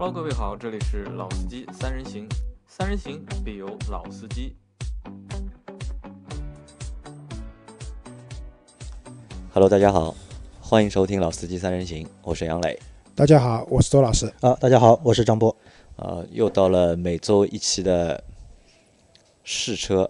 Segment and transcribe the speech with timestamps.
[0.00, 2.28] Hello，各位好，这里是老司机三人行，
[2.68, 4.54] 三人行必有老司机。
[9.52, 10.14] Hello，大家好，
[10.60, 12.78] 欢迎收听老司机三人行，我是杨磊。
[13.16, 14.32] 大家好，我是周老师。
[14.40, 15.50] 啊，大家好，我是张波。
[15.96, 18.22] 啊，又到了每周一期的
[19.42, 20.08] 试车，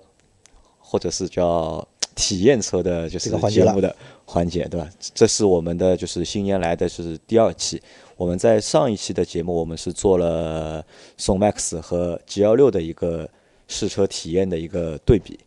[0.78, 4.90] 或者是叫体验车的，就是节目的环节，对吧？
[5.14, 7.80] 这是我们的就是新年来的是第二期。
[8.16, 10.84] 我们在上一期的节目，我们是做了
[11.16, 13.30] 宋 MAX 和 G 幺六的一个
[13.68, 15.38] 试车体验的一个对比，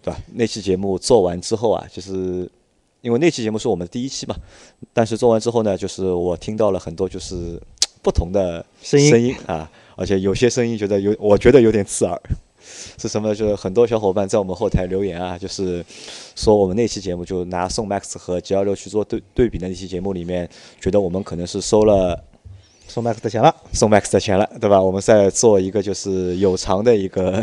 [0.00, 0.20] 对吧？
[0.32, 2.48] 那期节目做完之后啊，就是
[3.00, 4.36] 因为那期节目是我们的第一期嘛，
[4.92, 7.60] 但是做完之后呢，就是我听到了很多就是
[8.00, 12.22] 不同的声音啊，而且有些声音觉得有，我觉得有点刺耳。
[12.98, 13.34] 是什么？
[13.34, 15.84] 就是很多小伙伴在我们后台留言啊，就是
[16.34, 20.48] 说我们那期节目就拿宋 MAX 和 G 幺六去做对对比的那期节目里面，
[20.80, 22.22] 觉得我们可能是收了
[22.88, 24.80] 宋 MAX 的钱了，宋 MAX 的钱了，对吧？
[24.80, 27.42] 我们在做一个就是有偿的一个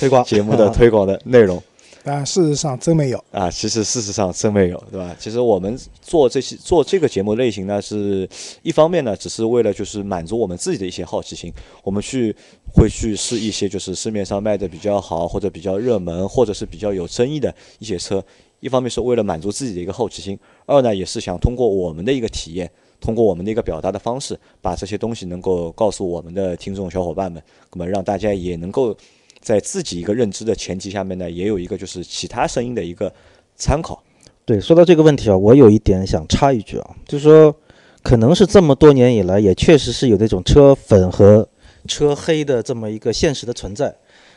[0.00, 1.62] 推广节目的推广的内容。
[2.04, 3.50] 但事实上真没有啊！
[3.50, 5.14] 其实事实上真没有，对吧？
[5.18, 8.26] 其实我们做这些做这个节目类型呢，是
[8.62, 12.34] 一方面呢，只是为了就是满足我们自己的一些好奇心，我们去
[12.72, 18.24] 会去试一些就是市面上卖的比较好或者比较热门或者是比较有争议的一些车。
[18.60, 28.96] 一方面是为了满足自己的一个好奇心，二呢也是想通过我们的一个体验，通过我们的一个表达的方式，把这些东西能够告诉我们的听众小伙伴们，那么让大家也能够。
[29.40, 33.12] 在自己一个认知的前提下面呢，也有一个就是其他声音的一个
[33.56, 34.02] 参考。
[34.44, 37.54] 对，说到这个问题啊，我有一点想插一句啊，就是说，
[38.02, 41.48] 可能是这么多年以来，也确实是有那种车粉和
[41.86, 43.94] 车黑的这么一个现实的存在，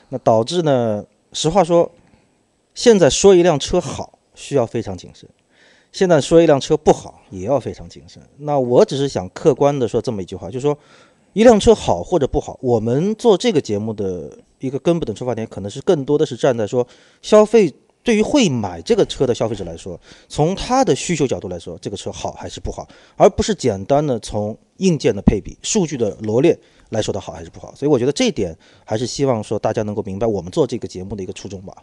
[0.10, 1.90] 那导致呢，实话说，
[2.76, 5.30] 现在说一辆车好需要非常谨慎，
[5.92, 8.22] 现在说一辆车不好也要非常谨慎。
[8.38, 10.78] 那我只是想客观的说这么一句话，就是说，
[11.34, 14.38] 一辆车好或者不好，我们做这个节目的。
[14.62, 16.88] 一个根本的出发点，可能是更多的是站在说
[17.24, 20.00] 消费对于会买这个车的消费者来说，
[20.30, 26.56] 从他的需求角度来说，这个车好还是不好，而不是简单的从硬件的配比、数据的罗列
[26.90, 27.74] 来说的好还是不好。
[27.74, 28.56] 所以我觉得这一点
[28.86, 31.74] 还是希望说大家能够明白我们做这个节目的一个初衷吧。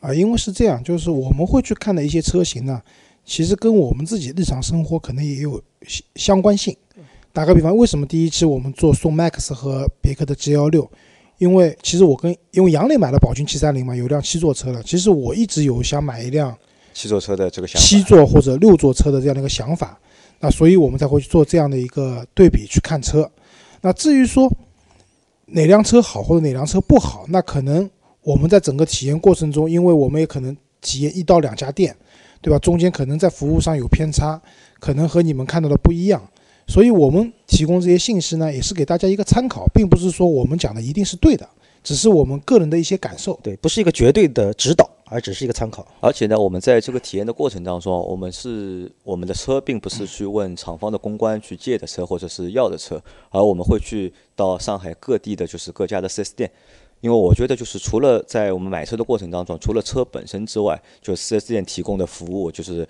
[0.00, 2.82] 啊，因为是这样，就是我们会去看的一些车型呢，
[3.24, 5.62] 其实跟我们自己日常生活可能也有
[6.16, 6.76] 相关性。
[7.34, 10.88] 打个比方，为什么第一期我们做宋 MAX 和别克的 G 幺六？
[11.38, 14.80] 因为其实我跟因为杨磊买了宝骏七三零嘛，有辆七座车了。
[14.84, 16.56] 其实我一直有想买一辆
[16.92, 19.98] 七座车的这个想法，七座或者六座车的这样的一个想法。
[20.38, 23.28] 那所以我们才会去做这样的一个对比去看车。
[23.80, 24.48] 那至于说
[25.46, 27.90] 哪辆车好或者哪辆车不好，那可能
[28.22, 31.96] 我们在整个体验过程中，因为我们也可能体验一到两家店，
[32.40, 32.60] 对吧？
[32.60, 34.40] 中间可能在服务上有偏差，
[34.78, 36.22] 可能和你们看到的不一样。
[36.66, 41.48] 所以我们提供这些信息呢，也是给大家一个参考，并不是说我们讲的一定是对的，
[41.82, 45.86] 只是我们个人的一些感受，对，不是一个绝对的指导，而只是一个参考。
[46.00, 56.50] 而且呢，我们在这个体验的过程当中，我们是我们的车并不是去问厂方的公关去借的车或者是要的车，而我们会去到上海各地的就是各家的 4S 店，
[57.02, 62.88] 因为我觉得就是除了在我们买车的过程当中，除了车本身之外，就 4S 店提供的服务就是。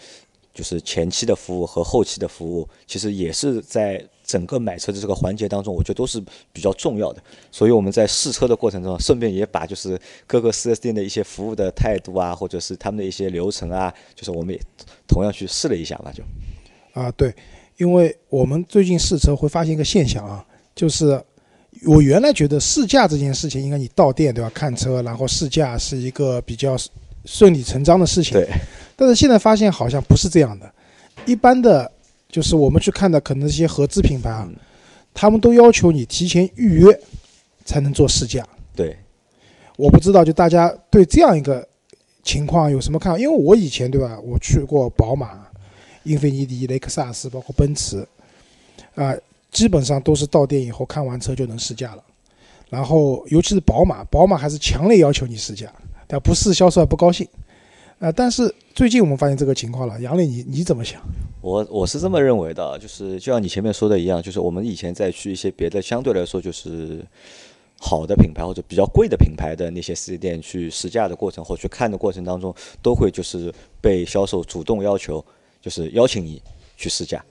[0.55, 6.23] 就是前期的服务和后期的服务，其实也是在整个买车的这个环节当中，我觉得都是
[6.53, 7.21] 比较重要的。
[7.51, 14.61] 所以我们在试车的过程中，顺便也把就是各个 4S 店的一些服务的态度啊，或者是他们的一些流程啊，就是我们也
[15.09, 16.23] 同样去试了一下嘛，就。
[16.93, 17.35] 啊，对，
[17.77, 21.21] 因为我们最近试车会发现一个现象啊，就是
[21.85, 26.77] 我原来觉得试驾这件事情，应该你到店对吧，看车然后试驾是一个比较
[27.25, 28.33] 顺理成章的事情。
[28.35, 28.49] 对。
[28.97, 30.73] 但是现在发现好像不是这样的，
[31.27, 31.91] 一般的，
[32.29, 34.49] 就是我们去看的可能一些合资品牌啊，
[35.13, 37.01] 他们都要求你提前预约
[37.65, 38.47] 才能做试驾。
[38.75, 38.97] 对，
[39.77, 41.67] 我不知道就大家对这样一个
[42.23, 43.19] 情况有什么看法？
[43.19, 45.47] 因为我以前对吧，我去过宝马、
[46.05, 48.07] 英菲尼迪、雷克萨斯，包括奔驰，
[48.95, 49.15] 啊，
[49.51, 52.03] 基本上都是到店以后看完车就能试驾了。
[52.71, 55.73] 然后尤其是宝马，宝马还是强烈要求你试驾，
[56.07, 57.29] 但不试销售还不高兴。
[58.05, 61.01] 啊，但是最近我们发现这个情况了，杨磊，你你怎么想？
[61.41, 67.03] 我我是这么认为的，就是就像你前面说的一样，就是我们以前在去一些别的相对来说就是
[67.81, 75.25] 好的品牌或者比较贵的品牌的那些四 S 店去试驾的过程或去看的过程当中，都会就是被销售主动要求，
[75.63, 76.43] 就是邀请你
[76.77, 77.25] 去试驾，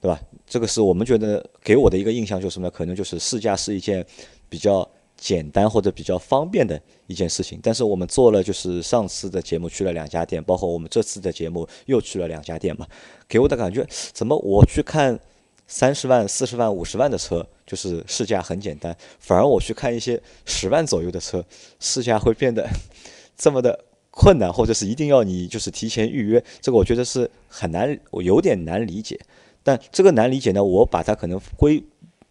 [0.00, 0.20] 对吧？
[0.46, 2.70] 这个是我们觉得给我的一个印象就是什么？
[2.70, 4.06] 可能就是试驾是一件
[4.48, 4.88] 比较。
[5.18, 12.86] 简单或者比较方便的一件事情，但是我们做了，就是上次的节目去了两家店，包括我们这次的节目又去了两家店嘛，
[13.28, 15.18] 给我的感觉，怎么我去看
[15.66, 18.96] 三十万、四十万、五十万的车，就是试驾很简单。
[19.18, 21.44] 反而我去看一些十万左右的车，
[21.80, 22.68] 试驾会变得
[23.36, 29.18] 这么的困难，或者是一定要你就是提前预约，这个我觉得是很难，我有点难理解。
[29.64, 31.84] 但这个难理解呢，我把它可能归，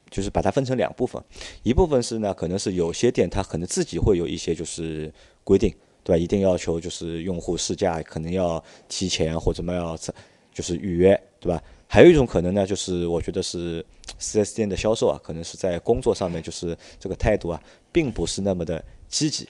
[0.10, 1.22] 就是把它分成两部分，
[1.64, 5.14] 一部分是呢，可能是有些店它可能自己会有一些就是
[5.44, 5.74] 规定，
[6.04, 6.18] 对吧？
[6.18, 9.98] 一定要求就是用户试驾可能要提前或者么要
[10.54, 11.62] 就是预约，对吧？
[11.88, 13.86] 还有一种可能呢，就是我觉得是
[14.18, 17.62] 四 S 店的销售啊，可能是在工作上面就是这个态度啊，
[17.92, 19.48] 并不是那么的积极。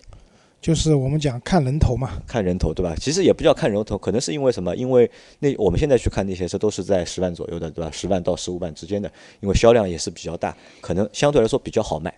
[0.60, 2.96] 就是我们讲看人头嘛，看人头对吧？
[3.00, 4.76] 其实也不叫看人头，可能是因为什么？
[4.76, 5.10] 因为
[5.40, 7.90] 那我们现在去看那些车都是在十万左右的，对吧？
[7.92, 12.14] 十万到十五万之间的，因为销量也是比较大，可能相对来说比较好卖。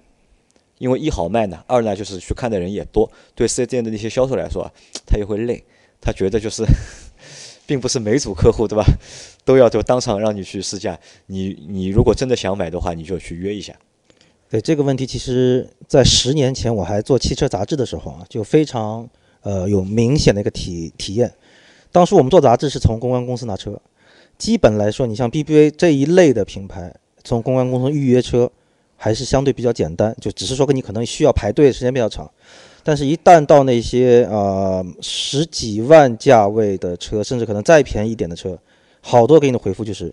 [0.77, 4.71] 因为一好卖呢，二呢就是去看的人也多，对四 S 店的那些销售来说，
[5.05, 5.63] 他也会累，
[6.01, 6.63] 他觉得就是。
[7.67, 8.83] 并不是每组客户对吧，
[9.45, 10.97] 都要就当场让你去试驾。
[11.27, 13.71] 你你如果真的想买的话，你就去约一下。
[14.49, 19.07] 对这个问题，其实在十年前我还做汽车杂志的时候啊，就非常
[19.41, 21.31] 呃有明显的一个体体验。
[21.91, 23.79] 当时我们做杂志是从公关公司拿车，
[24.37, 26.93] 基本来说，你像 BBA 这一类的品牌，
[27.23, 28.51] 从公关公司预约车
[28.95, 32.29] 还是相对比较简单，就只是说跟你可能需要排队时间比较长。
[32.81, 38.57] 但是，一旦到那些呃十几万价位的车，甚至可能再便宜一点的车，
[39.01, 40.11] 好多给你的回复就是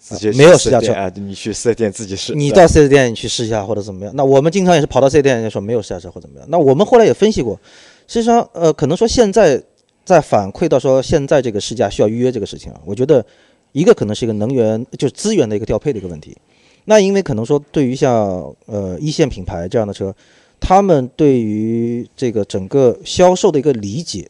[0.00, 2.34] 直接没有试驾车啊，你去四 S 店自己试。
[2.34, 4.14] 你到四 S 店你去试一下或者怎么样？
[4.16, 6.46] 那我们经常也是跑到四 S 店，人家说没有试驾车或怎么样。
[6.50, 7.58] 那我们后来也分析过，
[8.06, 9.62] 实际上呃，可能说现在
[10.04, 13.24] 在反馈到说现在这个试驾需要预约这个事情啊，我觉得
[13.72, 16.36] 一个可能是一个能源就是资源的一个调配的一个问题。
[16.84, 20.14] 那因为可能说对于像呃一线品牌这样的车。
[20.58, 24.26] 他们对于这个整个销售的一个理解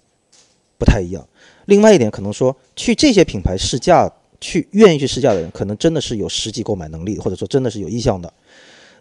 [0.77, 1.25] 不太一样。
[1.67, 8.33] 另外一点，可能说去这些品牌试驾，去愿意去试驾的人，可能真的是有实际购买能力，或者说真的是有意向的。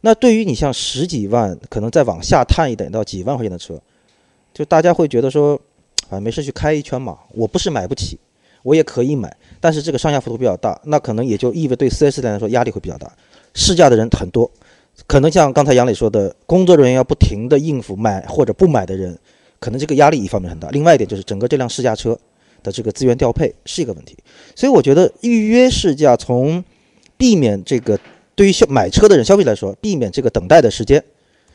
[0.02, 3.82] 那对于你像十几万，可能再往下探一点到几万块钱的车，
[4.54, 5.60] 就大家会觉得说，
[6.10, 7.18] 啊，没事去开一圈嘛。
[7.34, 8.20] 我不是买不起，
[8.62, 13.12] 我也可以买，但是这个上下幅度比较大，那可能也就意味对 4S 店来说压力会比较大。
[13.54, 14.50] 试驾的人很多。
[15.08, 19.18] 可能像刚才杨磊说的，工作人员要不停的应付买或者不买的人，
[19.60, 20.70] 可能这个压力一方面很大。
[20.70, 22.18] 另外一点就是整个这辆试驾车
[22.66, 24.18] 的这个资源调配是一个问题。
[24.56, 26.64] 所以我觉得预约试驾从
[27.16, 27.98] 避免这个
[28.36, 31.02] 对于消买车的人消费来说，避免这个等待的时间。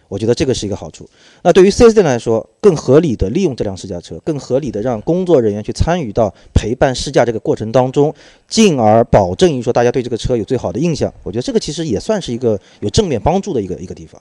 [0.08, 1.08] 我觉得这个是一个好处。
[1.42, 8.12] 那对于 4S 店来说，更合理的利用这辆试驾车，更合理的让工作人员去参与到陪伴试驾这个过程当中，
[8.48, 11.14] 进而保证于说大家对这个车有最好的印象。
[11.22, 14.20] 我觉得这个其实也算是一个有正面帮助的一个一个地方。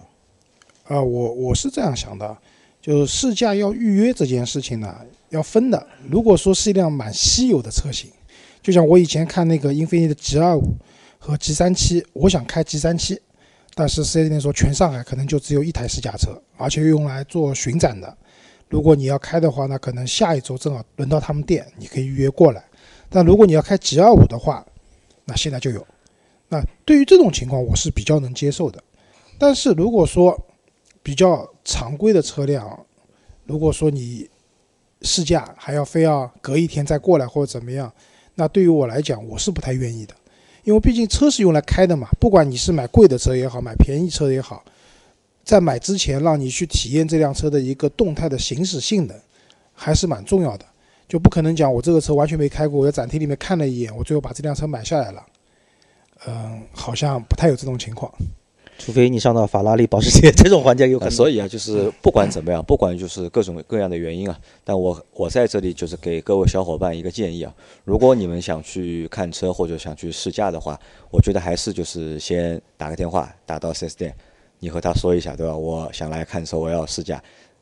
[0.83, 2.37] 啊，我我是这样想的，
[2.79, 4.95] 就是试驾要预约这件事情呢，
[5.29, 5.87] 要分的。
[6.09, 8.11] 如果说是一辆蛮稀有的车型，
[8.61, 10.75] 就像我以前看那个英菲尼的 G 二五
[11.17, 13.19] 和 G 三七，我想开 G 三七。
[13.75, 18.17] 但是四 S 店说，全上海可能就只有一台试驾车，而且用来做巡展的。
[18.67, 22.61] 如果你要开的话，那可能下一周正好轮到他们店，你可以预约过来。
[23.09, 24.65] 但如果你要开 G 二五的话，
[25.23, 25.85] 那现在就有。
[26.49, 28.83] 那对于这种情况，我是比较能接受的。
[29.37, 30.37] 但是如果说
[31.01, 32.85] 比较常规的车辆，
[33.45, 34.29] 如果说你
[35.01, 37.91] 试驾还要非要隔一天再过来或者怎么样，
[38.35, 40.13] 那对于我来讲，我是不太愿意的。
[40.63, 44.63] 因为毕竟车是用来开的嘛，不管你是买贵的车也好，买便宜车也好，
[45.43, 49.17] 在买之前让你去体验这辆车的一个动态的行驶性能，
[49.73, 50.65] 还是蛮重要的。
[51.07, 55.25] 就不可能讲我这个车完全没开过，我在展厅里面看了一眼，我最后把这辆车买下来了。
[56.27, 58.13] 嗯，好像不太有这种情况。
[58.79, 61.11] 除非你上到法拉利、保时捷这种环节有可能。
[61.11, 70.79] 所以啊，就是不管怎么样，不管就是各种各样的原因啊，但我我在这里就是给各位小伙伴一个建议啊，如果你们想去看车或者想去试驾的话，
[71.11, 74.15] 我觉得还是就是先打个电话打到 4S 店，
[74.59, 75.55] 你和他说一下，对吧？
[75.55, 77.21] 我想来看车，我要试驾。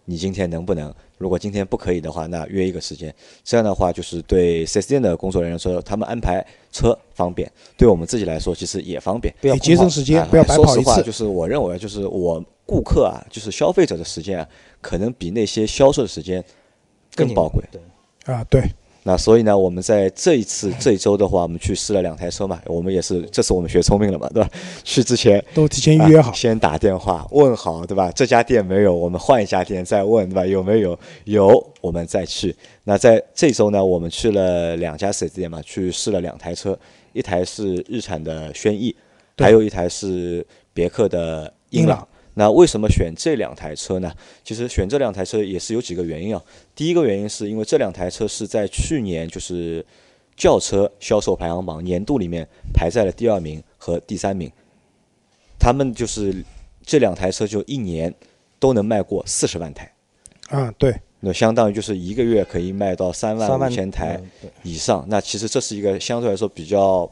[0.10, 0.94] 你今天能不能？
[1.18, 3.14] 如果今天不可以的话，那约一个时间。
[3.44, 7.46] 这样的话，就是对四 S 店的工作人员说，他们安排车方便；
[7.78, 9.34] 对我们自己来说，其实也方便。
[9.42, 10.84] 不要节省时间，不要白跑一次。
[10.84, 14.48] 说实话，就是我认为，就是我顾客啊，就是消费者的时间啊，
[14.80, 16.42] 可能比那些销售的时间
[17.14, 17.62] 更宝贵。
[17.70, 17.82] 对，
[18.34, 18.62] 啊，对。
[19.08, 24.50] 那所以呢，我们在这一次这一周的话，我们去试了两台车嘛，我们也是，这次我们学聪明了嘛，对吧？
[24.84, 28.12] 去之前都提前预约好，先打电话问好，对吧？
[28.14, 30.46] 这家店没有，我们换一家店再问，对吧？
[30.46, 31.00] 有没有？
[31.24, 32.54] 有，我们再去。
[32.84, 36.78] 那在这周呢，我们去了两家四 S 店嘛，去试了两台车，
[37.14, 38.94] 一台是日产的轩逸，
[39.38, 42.06] 还有一台是别克的英朗。
[42.38, 44.14] 那为什么选这两台车呢？
[44.44, 46.42] 其实选这两台车也是有几个原因啊。
[46.76, 49.84] 第一个原因是因为这两台车是在去年就是
[50.36, 54.52] 轿车销售排行榜年度里面排在了第二名和第三名。
[55.58, 56.46] 他们就是
[56.86, 58.14] 这两台车就一年
[58.60, 59.92] 都能卖过四十万台，
[60.50, 64.22] 啊，对，那相当于就是一个月可以卖到三万五千台
[64.62, 65.04] 以上。
[65.10, 67.12] 那其实这是一个相对来说比较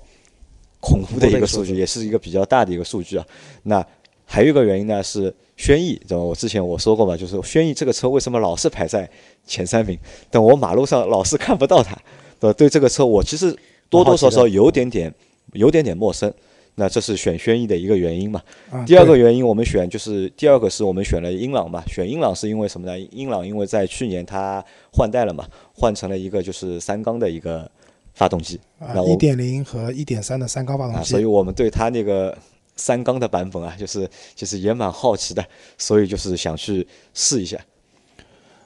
[0.80, 3.26] 恐怖的一个数据，也是一个比较大的一个数据啊。
[3.64, 3.84] 那
[4.26, 6.24] 还有一个原因呢是轩逸，对吧？
[6.24, 9.10] 我之前我说过嘛，就是轩逸这个车为什么老是排在
[9.46, 9.98] 前三名，
[10.30, 11.96] 但我马路上老是看不到它，
[12.40, 12.54] 对吧？
[12.54, 13.56] 对这个车我其实
[13.90, 15.14] 多多少少有点点
[15.54, 16.34] 有点点陌生。
[16.78, 18.44] 那这是选轩逸的一个原因嘛？
[18.70, 23.00] 啊，第二个原因，我们选就是第二个是我们选了英朗嘛，选英朗是因为什么呢？
[23.14, 27.72] 英朗因为在去年它换代了嘛，换成了一个就是三缸的一个
[28.14, 28.60] 发动机，
[29.08, 32.38] 一点零和一点三的三缸发动啊，机，所以我们对它那个
[32.76, 35.46] 三缸的版本啊，就是其实也蛮好奇的，
[35.78, 37.58] 所以就是想去试一下。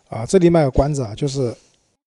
[0.09, 1.53] 啊，这里卖个关子啊，就是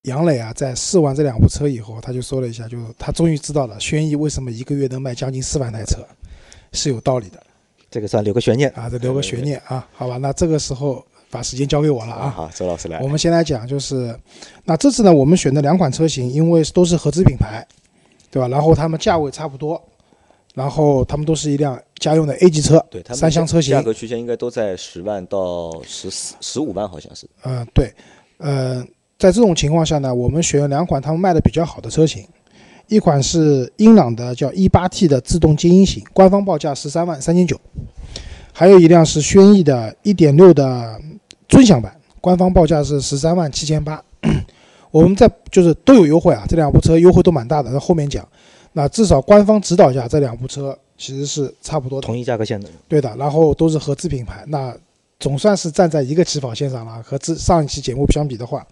[0.03, 6.05] 杨磊啊，在试完这两部车以后，他就说了一下，就是他终于知道了轩逸为什么一个月能卖将近四万台车，
[6.73, 7.41] 是有道理的
[7.89, 8.69] 这个算留个悬念。
[8.71, 12.29] 啊，这留个悬念啊，好吧，那这个时候把时间交给我了啊。
[12.31, 14.19] 好，周老师来我，们先来讲，就是
[14.65, 17.65] 那这次呢，我们选的两款车型，因为都是合资品牌，
[18.33, 18.49] 对吧？
[18.49, 19.81] 然后它们价位差不多，
[20.55, 27.27] 然后他们都是一辆家用的 A 级车，对，三厢车型价格区间应该都在十万到十四十五万，好像是。
[27.45, 27.91] 嗯，对，
[28.37, 28.85] 呃，
[29.19, 32.27] 在这种情况下呢，我们选了两款他们卖的比较好的车型，
[32.89, 37.59] 一款是英朗的叫 E8T 的自动精英型，官方报价十三万三千九，
[38.53, 41.01] 还有一辆是轩逸的1.6的
[41.49, 44.03] 尊享版，官方报价是十三万七千八。
[44.91, 48.29] 我们在就是都有优惠啊，这两部车优惠都蛮大的，在后面讲。
[48.73, 52.07] 那至少官方指导价这两部车其实是差不多的。
[52.07, 54.75] 同一价格线的，对的，然后都是合资品牌，那
[55.21, 57.03] 总算是站在一个起跑线上了。
[57.03, 58.67] 和之上一期节目相比的话，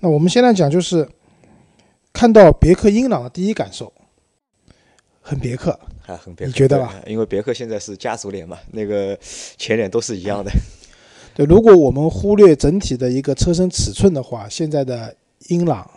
[0.00, 1.08] 那我们现在讲就是
[2.12, 3.92] 看到别克英朗的第一感受，
[5.20, 9.18] 很别克，还很别克，你觉得吧因为别克现在是家族脸嘛，那个
[9.56, 10.50] 前脸都是一样的。
[11.34, 15.16] 对，如果我们忽略整体的一个车身尺寸的话，现在的
[15.48, 15.90] 英朗，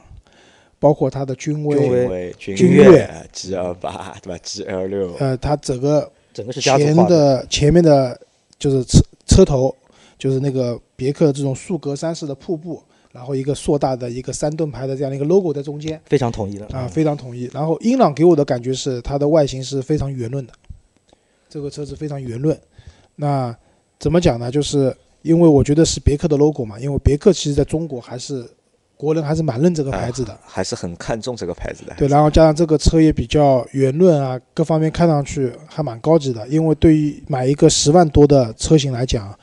[0.86, 7.06] 包括它的君威，君威威、君君越越、G 二八对吧？G L 六，呃，它整个整个是前的。
[7.08, 8.22] 的前面的
[8.60, 9.75] 就是车车头，
[10.20, 12.80] 就是那个别克这种竖格栅式的瀑布，
[13.12, 16.00] 然后一个硕大的一个三盾牌的这样的一个 logo 在中间。
[16.06, 17.50] 非常统一的啊，非常统一。
[17.51, 20.54] 然后英朗给我的感觉是它的外形是非常圆润的，
[21.50, 22.56] 这个车子非常圆润。
[23.15, 23.58] 那
[23.98, 24.51] 怎么讲呢？
[24.51, 28.48] 就是因为我觉得是别克的 logo 嘛，因为别克其实在中国还是
[28.98, 30.38] 国人还是蛮认这个牌子的。
[30.44, 31.94] 还是很看重这个牌子的。
[31.98, 36.48] 对，然后加上这个车也比较圆润啊，各方面看上去还蛮高级的。
[36.48, 39.38] 因为对于买一个十万多的车型来讲，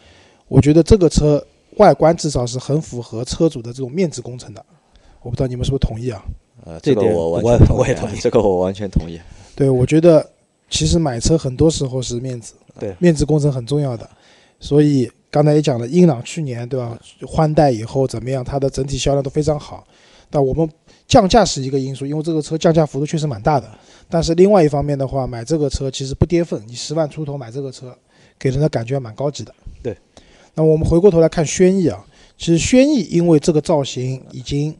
[0.48, 1.44] 我觉得这个车
[1.76, 4.64] 外观至少是很符合车主的这种面子工程的。
[5.22, 6.24] 我不知道你们是不是同意啊？
[6.64, 9.20] 呃，这个我完全同意这个我完全同意。
[9.54, 10.24] 对，我觉得
[10.70, 14.08] 其实买车很多时候是面子，对面子工程很重要的。
[14.60, 16.96] 所以刚才也讲了，英朗去年对吧
[17.26, 19.82] 换代以后怎么样，它的整体销量都非常好。
[20.28, 20.68] 但我们
[21.08, 23.66] 降价是一个因素，因为这个车降价幅度确实蛮大的。
[24.10, 27.96] 但是另外一方面的话，买这个车其实不跌份，你十万出头买这个车，
[28.38, 29.54] 给人的感觉还蛮高级的。
[29.82, 29.96] 对。
[30.54, 32.04] 那我们回过头来看轩逸啊，
[32.36, 34.76] 其实轩逸因为这个造型已经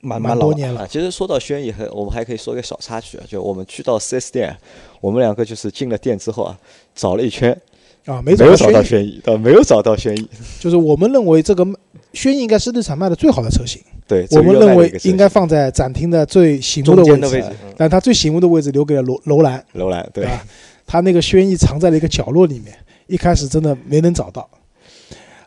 [0.00, 4.56] 蛮蛮多年了啊，，其实说到轩逸，还我们还可以说个小插曲啊，就我们去到 4S 店，
[5.00, 6.56] 我们两个就是进了店之后啊，
[6.94, 7.60] 找了一圈，
[8.06, 10.28] 啊，没没有找到轩逸，轩逸，对，没有找到轩逸。
[10.58, 11.66] 就是我们认为这个
[12.12, 13.82] 轩逸应该是日产卖的最好的车型。
[14.08, 20.46] 对，我们认为应该放在展厅的最醒目的位置，位置，嗯但它最醒目的位置留给了楼楼兰，楼兰，对，吧？
[20.86, 22.72] 它那个轩逸藏在了一个角落里面，
[23.08, 24.48] 一开始真的没能找到。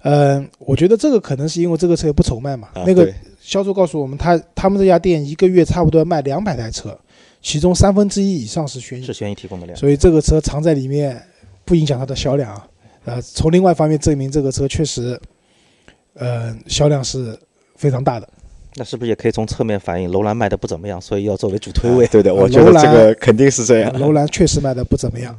[0.02, 2.70] 嗯，我觉得这个可能是因为这个车也不愁卖嘛。
[2.74, 3.10] 啊那个
[3.42, 6.98] 销售告诉我们，他他们这家店一个月差不多卖两百台车，
[7.42, 9.78] 其中三分之一以上是轩逸是，轩逸提供的量。
[9.78, 11.22] 所以这个车藏在里面
[11.70, 12.68] 不影响它的销量啊。
[13.06, 15.20] 呃，从另外一方面证明这个车确实，
[16.16, 17.38] 呃，销量是
[17.76, 18.28] 非常大的。
[18.76, 22.08] 那是不是也可以从侧面反映楼兰卖的不怎么样，所以要作为主推位？
[22.08, 24.00] 对的，呃我觉得这个肯定是这样。
[24.00, 25.36] 楼兰确实卖的不怎么样。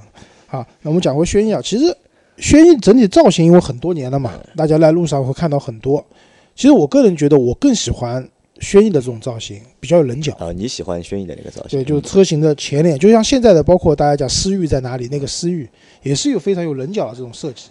[0.46, 1.96] 好，那我们讲回轩逸啊，其实
[2.38, 6.04] 轩逸整体造型因为很多年了嘛，大家在路上会看到很多。
[6.54, 8.26] 其实我个人觉得，我更喜欢
[8.60, 10.32] 轩逸的这种造型，比较有棱角。
[10.34, 11.80] 啊，你喜欢轩逸的那个造型？
[11.80, 15.68] 对，就是车型的前脸，就像现在的，包括大家讲思域在哪里，那个思域
[16.02, 17.70] 也是有非常有棱角的这种设计，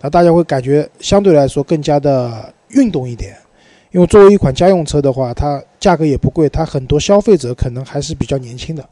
[0.00, 3.36] 那大家会感觉相对来说更加的运动一点。
[3.92, 8.88] 因为作为一款家用车的话，它价格也不贵，它很多消费者可能还是比较年轻的。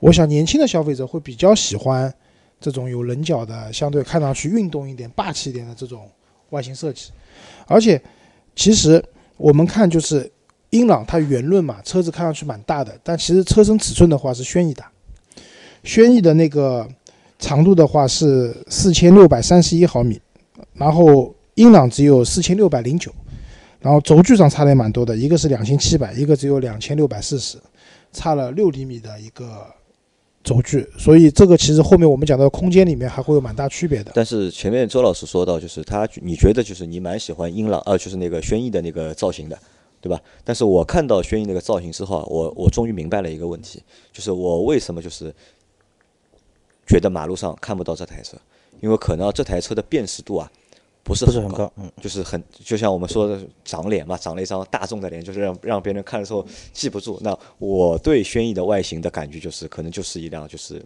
[0.00, 2.12] 我想年轻的消费者会比较喜欢
[2.60, 6.08] 这种有棱角的，相对看上去运动一点、霸气一点的这种
[6.50, 7.10] 外形设计。
[7.66, 8.00] 而且，
[8.56, 9.02] 其实
[9.36, 10.28] 我们看就是
[10.70, 14.90] 英朗它圆润嘛，车子看上去蛮大的，但其实车身尺寸的话是轩逸大。
[15.82, 16.88] 轩逸的那个
[17.38, 20.20] 长度的话是四千六百三十一毫米，
[20.74, 23.10] 然后英朗只有四千六百零九，
[23.80, 27.58] 然后轴距上差的也蛮多的，一个是两千七百，一个只有两千六百四十，
[28.12, 29.66] 差了六厘米的一个
[30.44, 34.12] 轴距，所以这个其实后面我们讲到空间里面还会有蛮大区别的。
[34.14, 39.58] 但是前面周老师说到，就是他你觉得就是你蛮喜欢英朗，呃，就是那个轩逸的那个造型的。
[40.00, 40.20] 对吧？
[40.42, 45.34] 但是我看到轩逸那个造型之后，我我终于明白了一个问题，就是我为什么就是
[46.86, 48.36] 觉得马路上看不到这台车，
[48.80, 50.50] 因为可能这台车的辨识度啊
[51.02, 57.18] 不是很高，嗯，就是很就像我们说的长脸嘛，长了一张大众的脸，就是让让别人看的时候记不住。
[57.22, 60.82] 那我对轩逸的外形的感觉就是，可能就是一辆就是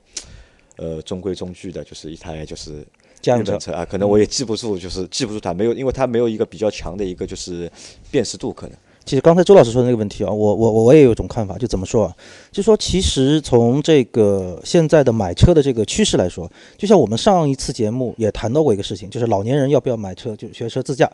[0.76, 2.86] 呃中规中矩的，就是一台就是
[3.20, 7.70] 家用车啊，可能我也记不住，就是记不住它，没有，因为它没有一个比较强的一个就是
[8.10, 8.76] 辨识度，可能。
[9.04, 12.16] 其实刚才周老师说的那个问题啊，我我我也有一种看法，就怎么说啊？
[12.50, 21.10] 就说其实从这个现在的买车的这个趋势来说，就像我们上一次节目也谈到过一个事情，就是老年人要不要买车，就学车自驾。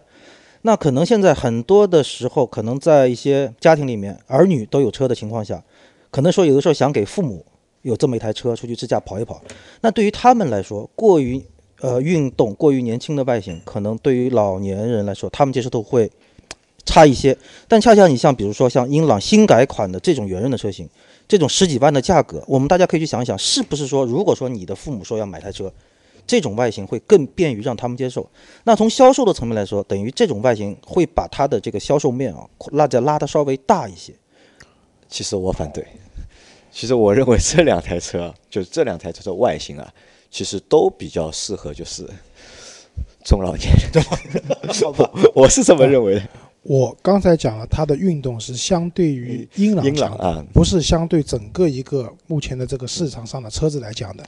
[0.63, 5.61] 那可能现在很多的时候，可能在一些家庭里面，儿女都有车的情况下，
[6.13, 7.45] 可能说有的时候想给父母
[7.83, 9.43] 有这么一台车出去自驾跑一跑。
[9.81, 11.43] 那对于他们来说，过于
[11.81, 16.09] 呃运动、过于年轻的外形，可能对于老年人来说，他们接受度会。
[16.85, 17.37] 差一些，
[17.69, 20.89] 但恰恰你像比如说像英朗新改款的这种圆润的车型，
[21.29, 25.73] 这种十几万的价格，我们大家可以去想一想，是不是说如果说你的父母说要买台车，
[26.27, 28.29] 这种外形会更便于让他们接受？
[28.65, 34.13] 那从销售的层面来说，等于这种外形会把它的这个销售面啊拉再拉的稍微大一些。
[35.09, 35.85] 其实我反对，
[36.71, 39.93] 其实我认为这两台车，就是这两台车的外形啊，
[40.31, 42.09] 其实都比较适合就是
[43.25, 44.01] 中老年人， 对
[44.93, 45.11] 吧？
[45.35, 46.23] 我是这么认为的。
[46.63, 54.23] 我刚才讲了，它的运动是相对于英朗强的，不是相对整个一个目前的这个市场上的车子来讲的，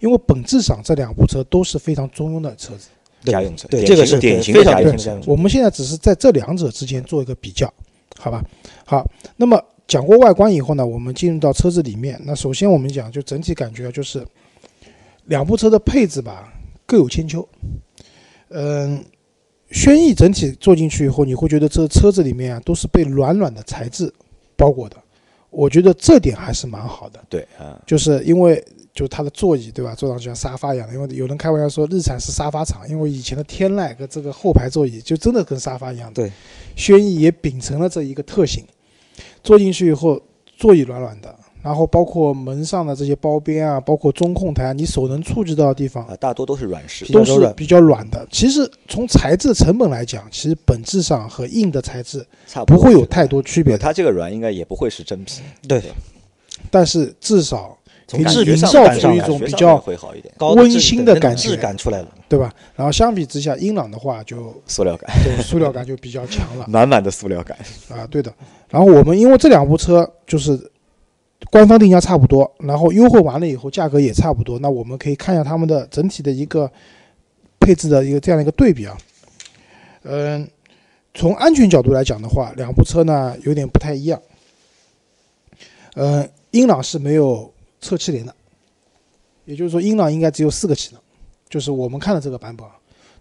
[0.00, 2.88] 因为本质上这两部车都是非常中庸的车子，
[3.24, 5.20] 家用车，对这个是典型的家用车。
[5.26, 7.70] 我们现在只是在这两者之间做一个比较，
[8.18, 8.42] 好吧？
[8.86, 12.18] 好，那么讲过外观以后呢，我们进入到车子里面。
[12.24, 14.26] 那首先我们讲，就整体感觉就是
[15.26, 16.50] 两部车的配置吧，
[16.86, 17.46] 各有千秋。
[18.48, 19.04] 嗯。
[19.74, 24.10] 轩逸整体坐进去以后，你会觉得这车子里面啊都是被软软的材质
[24.54, 24.96] 包裹的，
[25.50, 27.22] 我觉得这点还是蛮好的。
[27.28, 30.94] 对啊，就是因为就它的座椅对吧，坐上去像沙发一样的。
[30.94, 36.22] 因为有人开玩笑说日产是沙发厂，因为以前的天籁跟这个后排座椅就真的跟沙发一样的。
[36.22, 36.32] 对，
[36.76, 38.64] 轩逸也秉承了这一个特性，
[39.42, 40.22] 坐进去以后
[40.56, 41.36] 座椅软软的。
[41.64, 48.26] 然后包括门上的这些包边啊，包括中控台，你手能触及到的地方啊，大多都是软式，都是比较软的。
[48.30, 52.22] 其实从材质成本来讲，其实本质上和硬的材质
[52.66, 53.78] 不会有太多区别。
[53.78, 55.82] 它这个软应该也不会是真皮，对。
[56.70, 57.74] 但是至少
[58.06, 59.82] 从质营造出一种比较
[60.54, 62.52] 温馨的感觉，质感出来了，对吧？
[62.76, 67.56] 然后相比之下，英朗的话就塑料感，对，塑料感就比较强了， 满满的塑料感
[67.88, 68.30] 啊，对的。
[68.68, 70.60] 然后我们因为这两部车就是。
[71.54, 76.68] 官方定价差不多，然后优惠完了以后价格也差不多，那我们可以看一下他们的整体的一个
[77.60, 78.98] 配置的一个这样的一个对比啊。
[80.02, 80.50] 嗯，
[81.14, 84.20] 从安全角度来讲的话，两部车呢有点不太一样。
[85.94, 87.48] 嗯，英朗是没有
[87.80, 88.34] 侧气帘的，
[89.44, 91.00] 也就是说英朗应该只有四个气囊，
[91.48, 92.66] 就是我们看的这个版本。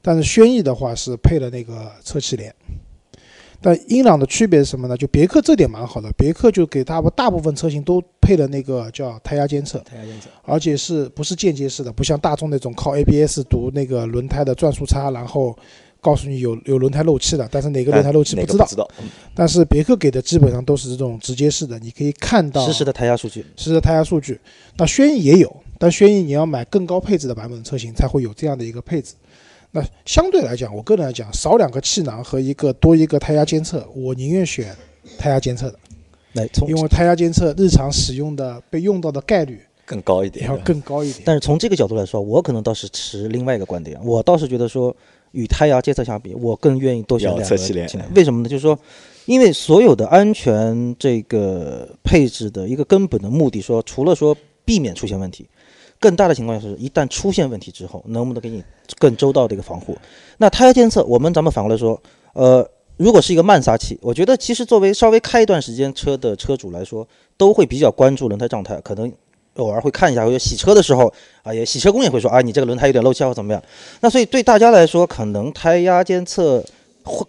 [0.02, 2.52] 但是轩逸的话是配了那个侧气帘。
[3.64, 4.98] 但英朗的区别是什么呢？
[4.98, 15.58] 就别克这点蛮好的，别克就给大部大部分车型都配了那个叫胎压监测，胎压监测，而且是不是间接式的，不像大众那种靠 ABS 读那个轮胎的转速差，然后
[16.02, 18.66] 告诉你有有轮胎漏气的，但是哪个轮胎漏气不知道。
[18.66, 18.86] 知道。
[19.34, 24.38] 但是别克给的基本上都是这种直接式的，你可以看到实时的胎压数据，实时的胎压数据。
[24.76, 29.14] 那轩逸也有，但轩逸你要买更高配置的版本的车型才会有这样的一个配置。
[29.76, 34.74] 那相对来讲，我个人来讲，少两个气囊和一个多一个胎压监测，我宁愿选
[35.18, 35.80] 胎压监测的。
[36.34, 41.24] 来，因为胎压监测日常使用的被用到的概率更高一点，要更高一点。
[41.26, 44.96] 但是从这个角度来说，我可能倒是持另外一个观点，我倒是觉得说，
[45.32, 48.06] 与胎压监测相比，我更愿意多选两个气囊。
[48.14, 48.50] 为什么呢？
[48.50, 48.78] 就是说，
[49.26, 55.48] 因为所有的安全这个配置的一个根本的目的，说除了说避免出现问题。
[56.04, 58.62] 更大的情况下是，一旦出现问题之后，能不能给你
[59.00, 59.98] 更周到的一个防护？
[60.40, 61.98] 那胎压监测，我们咱们反过来说，
[62.34, 69.10] 呃，如果是一个慢刹气，我觉得其实作为稍微开一段时间车的车主来说，都会比较关注轮胎状态，可能
[69.56, 71.10] 偶尔会看一下，或者洗车的时候
[71.42, 73.64] 啊，也洗车工也会说啊，你这个轮胎有点漏气或怎么样。
[74.02, 76.62] 那所以对大家来说，可能胎压监测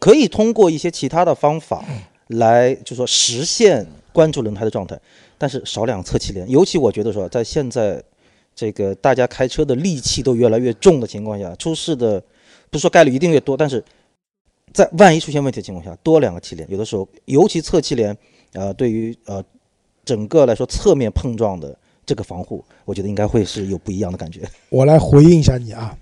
[0.00, 1.84] 可以通过一些其他的方法
[2.26, 4.98] 来就说实现关注轮胎的状态，
[5.38, 8.02] 但是少两侧气帘，尤其我觉得说在现在
[8.54, 12.22] 这个大家开车的戾气都越来越重的情况下，出事的
[12.70, 13.82] 不说概率一定越多，但是
[14.72, 18.16] 在万一出现问题的情况下，多两个气帘，有的时候尤其侧气帘，
[18.52, 19.42] 呃，对于呃
[20.04, 24.42] 整个来说侧面碰撞的这个防护，我觉得应该会是有不一样的感觉。
[24.70, 25.96] 我来回应一下你啊，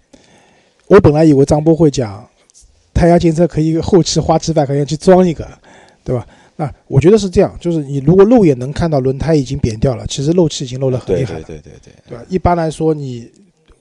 [0.86, 2.28] 我本来以为张波会讲
[2.92, 5.46] 胎压监测可以后期花几百块钱去装一个，
[6.04, 6.26] 对吧？
[6.62, 12.24] 那我觉得是这样，就是你如果肉眼能看到轮胎已经扁掉了，其实漏气已经漏得很厉害了，对对对对对吧？
[12.28, 13.28] 一般来说，你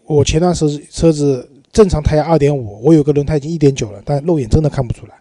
[0.05, 5.13] 我前段时间车子正常胎压二点五，我有个轮胎已经一点九了，但肉眼真的看不出来，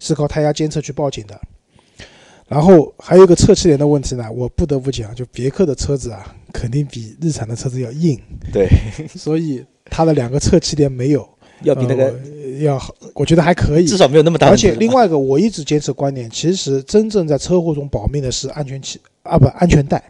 [0.00, 1.40] 是靠胎压监测去报警的。
[2.46, 8.20] 然后还有一个侧气帘的问题呢，我不得不讲，就别克的车子啊，肯定比日产的车子要硬，
[8.52, 8.68] 对，
[9.08, 11.26] 所以它的两个侧气帘没有，
[11.64, 14.56] 要比那个呃要好，我觉得还可以，至少没有那么大而。
[14.56, 20.02] 且另外一个，我一直坚持观点，其实真正在车祸中保命的是安全气啊，不安全带，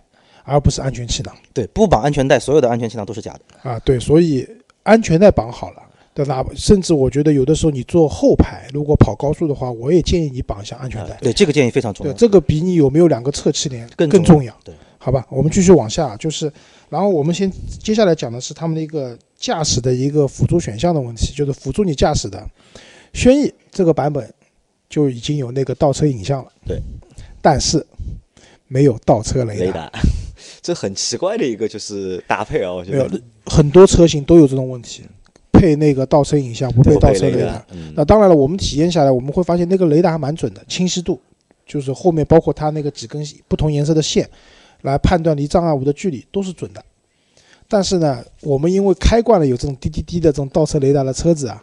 [0.44, 3.70] 而不是安全气囊对不绑安全带，所有的安全气囊都是假的。
[3.70, 3.78] 啊。
[3.80, 4.46] 对，所以
[4.82, 6.44] 安全带绑好了，对吧？
[6.54, 11.16] 甚至我觉得有的时候你坐后排，如果跑高速的话，我也建议你绑一下安全带。
[11.22, 14.54] 对这个建议非常重要对，要，这个比你有没有两个侧气帘更更重要。
[14.62, 16.52] 对，好吧，我们继续往下，就是，
[16.90, 17.50] 然后我们先
[17.82, 22.42] 接下来讲的是他们的一个驾驶的一个辅助选项的问题，就是辅助你驾驶的，
[23.12, 24.32] 轩逸这个版本
[24.88, 26.80] 就已经有那个倒车影像了，对，
[27.42, 27.86] 但是
[28.68, 29.92] 没有倒车雷雷达，
[30.62, 35.02] 这很奇怪的一个就是搭配啊，我觉没有得很多车型都有这种问题，
[35.52, 37.92] 配那个倒车影像不配倒车雷达达。，嗯。
[37.94, 41.20] 那当然了，我们体验下来，我们会发现那个雷达还蛮准的，清晰度
[41.66, 44.26] 就是后面包括它那个几根不同颜色的线，
[44.80, 46.82] 来判断离障碍物的距离都是准的。
[47.74, 51.60] 但是呢，我们因为开惯了有这种滴滴滴的这种倒车雷达的车子啊，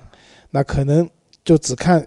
[0.50, 1.10] 那可能
[1.46, 2.06] 就只看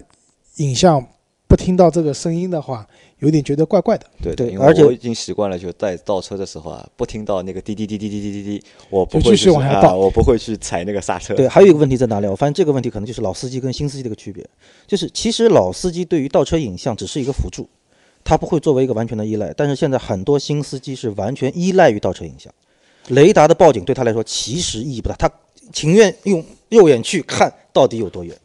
[0.56, 1.02] 影像，
[1.48, 2.86] 不听到这个声音的话，
[3.20, 4.04] 有点觉得怪怪的。
[4.22, 11.34] 对对而且因为我已经习惯了，就在倒车的时候啊，不听到那个滴滴滴滴滴滴滴滴，我不就继续会就是啊，往下倒我不会去踩那个刹车。
[11.34, 12.26] 对，还有一个问题在哪里？
[12.26, 14.46] 我发现这个问题可能就是老司机跟新司机的一个区别，
[14.86, 17.66] 就是其实老司机对于倒车影像只是一个辅助，
[18.22, 19.50] 它不会作为一个完全的依赖。
[19.56, 22.52] 但是现在很多新司机是完全依赖于倒车影像，
[23.08, 25.30] 雷达的报警对他来说其实意义不大，他
[25.72, 28.36] 情愿用肉眼去看到底有多远。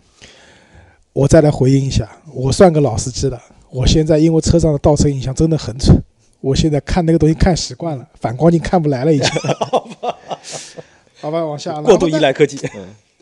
[1.13, 5.95] 我再来回应一下，我算个老司机了，我现在因为车上的倒车影像真的很准，
[6.39, 9.28] 我现在看那个东西看习惯了，反光镜看不来了已经。
[11.19, 11.82] 好吧，往下。
[11.82, 12.58] 过度依赖科技，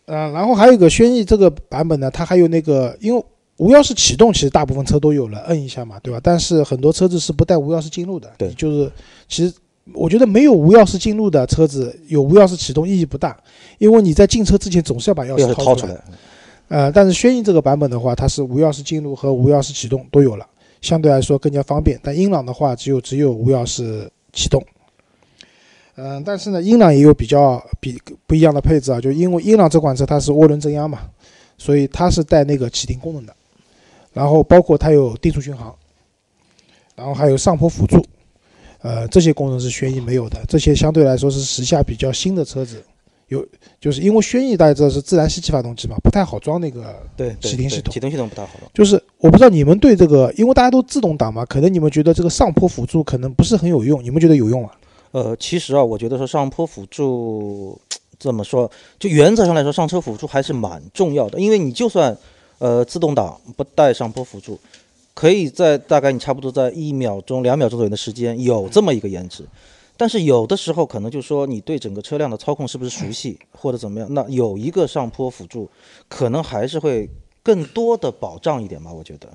[0.05, 3.23] 嗯，然后还有一个轩逸这个版本呢，它还有那个，因为
[3.57, 6.19] 无钥匙启动，其实大部分车都有了，摁一下嘛，对吧？
[6.21, 8.91] 但是很多车子是不带无钥匙进入的，对就是
[9.27, 9.51] 其实
[9.93, 13.37] 我觉得没有无钥匙进入的车子，有无钥匙启动意义不大，
[13.77, 15.75] 因为你在进车之前总是要把钥钥匙匙掏出来。
[15.75, 16.03] 掏出来。
[16.69, 20.45] 呃，但是轩逸这个版本的话，它是无钥匙进入和无钥匙启动都有了，
[20.81, 21.97] 相对来说更加方便。
[22.03, 24.61] 但英朗的话，只有只有无钥匙启动。
[25.95, 30.99] 嗯、但是呢，英朗也有比较比不一样的配置啊，就因为英朗这款车它是涡轮增压嘛，
[31.57, 33.35] 所以它是带那个启停功能的，
[34.13, 35.73] 然后包括它有定速巡航，
[36.95, 38.05] 然后还有上坡辅助，
[38.87, 42.81] 呃，这些功能是轩逸没有的，这些相对来说是时下比较新的车子。
[43.27, 43.45] 有，
[43.81, 48.71] 就是因为轩逸大家知道是自然吸气发动机嘛，不太好装那个对，启停系统启动系统不太好装。
[48.73, 54.71] 就是我不知道你们对这个，因为大家都自动挡嘛，可能你们觉得这个上坡辅助可能不是很有用，你们觉得有用啊？
[55.11, 57.77] 呃，其实啊，我觉得说上坡辅助
[58.17, 62.17] 怎么说，就原则上来说，上车辅助还是蛮重要的，因为你就算
[62.59, 64.57] 呃自动挡不带上坡辅助，
[65.17, 69.43] 可以在大概你差不多在一秒钟、两秒钟左右的时间有这么一个延迟。
[69.97, 75.67] 但是有的时候可能就说你对整个车辆的操控是不是熟悉，或者怎么样，那有一个上坡辅助，
[76.07, 77.09] 可能还是会
[77.41, 79.27] 更多的保障一点吧，我觉得。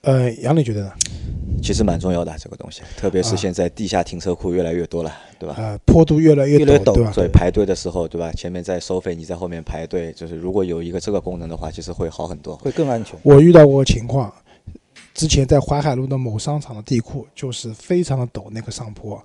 [0.00, 0.92] 呃，杨磊觉得呢？
[1.62, 5.54] 其实蛮重要的这个东西，特别是啊现在地下停车库越来越多了，对吧？
[5.58, 7.12] 呃，坡度越来越越来越陡对吧？
[7.12, 8.32] 所以排队的时候，对吧？
[8.32, 12.56] 前面在收费，你在后面排队，就是如果有一个这个功能的话，其实会好很多。
[12.56, 13.18] 会更安全。
[13.22, 14.32] 我遇到过情况，
[15.18, 19.20] 之前在淮海路的某商场的地库，就是非常的陡那个上坡，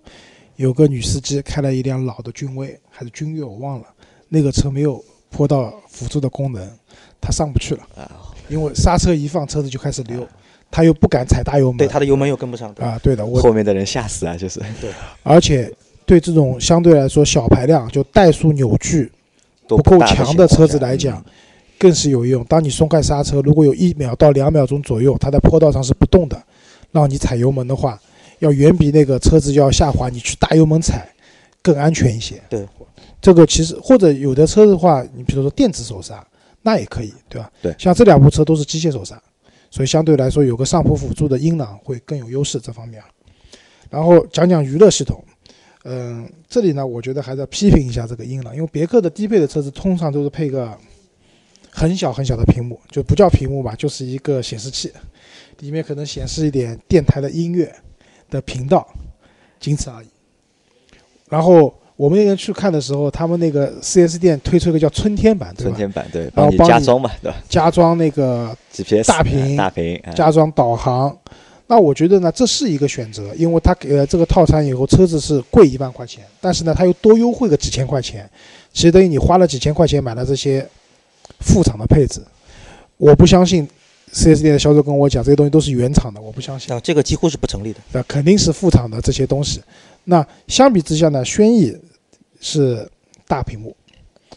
[0.55, 3.85] 有个女司机开了一辆老的君威还是君越，我忘了，
[4.27, 6.67] 那个车没有坡道辅助的功能，
[7.21, 8.09] 她上不去了，啊，
[8.49, 10.27] 因为刹车一放，车子就开始溜，
[10.71, 12.73] 她又不敢踩大油门，对，它的油门又跟不上。
[12.73, 14.89] 对啊，对的，我后面的人吓死啊，就是对。
[15.21, 15.71] 而且
[16.07, 19.11] 对这种相对来说小排量就怠速扭矩
[19.67, 21.31] 不够强的车子来讲嗯，
[21.83, 22.41] 更是有用。
[22.45, 26.41] 当你松开刹车，如果有一秒到两秒钟左右，它在坡道上是不动的，
[26.93, 27.99] 让你踩油门的话，
[28.39, 31.05] 要远比那个车子要下滑，你去大油门踩
[31.61, 32.41] 更安全一些。
[32.49, 32.65] 对，
[33.21, 36.25] 这个其实或者有的车的话，你比如说电子手刹，
[36.61, 37.51] 那也可以，对吧？
[37.61, 39.21] 对像这两部车都是机械手刹，
[39.69, 43.03] 所以相对来说有个上坡辅助的英朗会更有优势这方面。
[43.89, 45.21] 然后讲讲娱乐系统，
[45.83, 50.71] 嗯，这里呢，我觉得还是要批评一下这个英朗，因为别克的低配的车子通常都是配个
[51.73, 54.91] 很小很小的屏幕，就不叫屏幕吧，就是一个显示器，
[55.59, 57.73] 里面可能显示一点电台的音乐
[58.29, 58.87] 的频道，
[59.59, 60.07] 仅此而已。
[61.29, 71.17] 然后我们那天去看的时候，他们那个 4S 店推出一个叫春天版，对春天版对，然后帮你加装嘛，对吧加装那个？GPS 大屏大屏，哎加装导航。
[71.65, 78.29] 那我觉得呢，这是一个选择，因为他给了这个套餐以后，车子是贵一万块钱，但是呢，他又多优惠个几千块钱，
[78.73, 80.67] 其实等于你花了几千块钱买了这些
[81.39, 82.21] 副厂的配置。
[82.97, 83.67] 我不相信
[84.13, 86.73] 4S 店的销售跟我讲这些东西都是原厂的，我不相信。
[86.73, 87.79] 啊，这个几乎是不成立的。
[87.91, 89.61] 那肯定是副厂的这些东西。
[90.03, 91.75] 那相比之下呢，轩逸
[92.39, 92.87] 是
[93.27, 93.75] 大屏幕，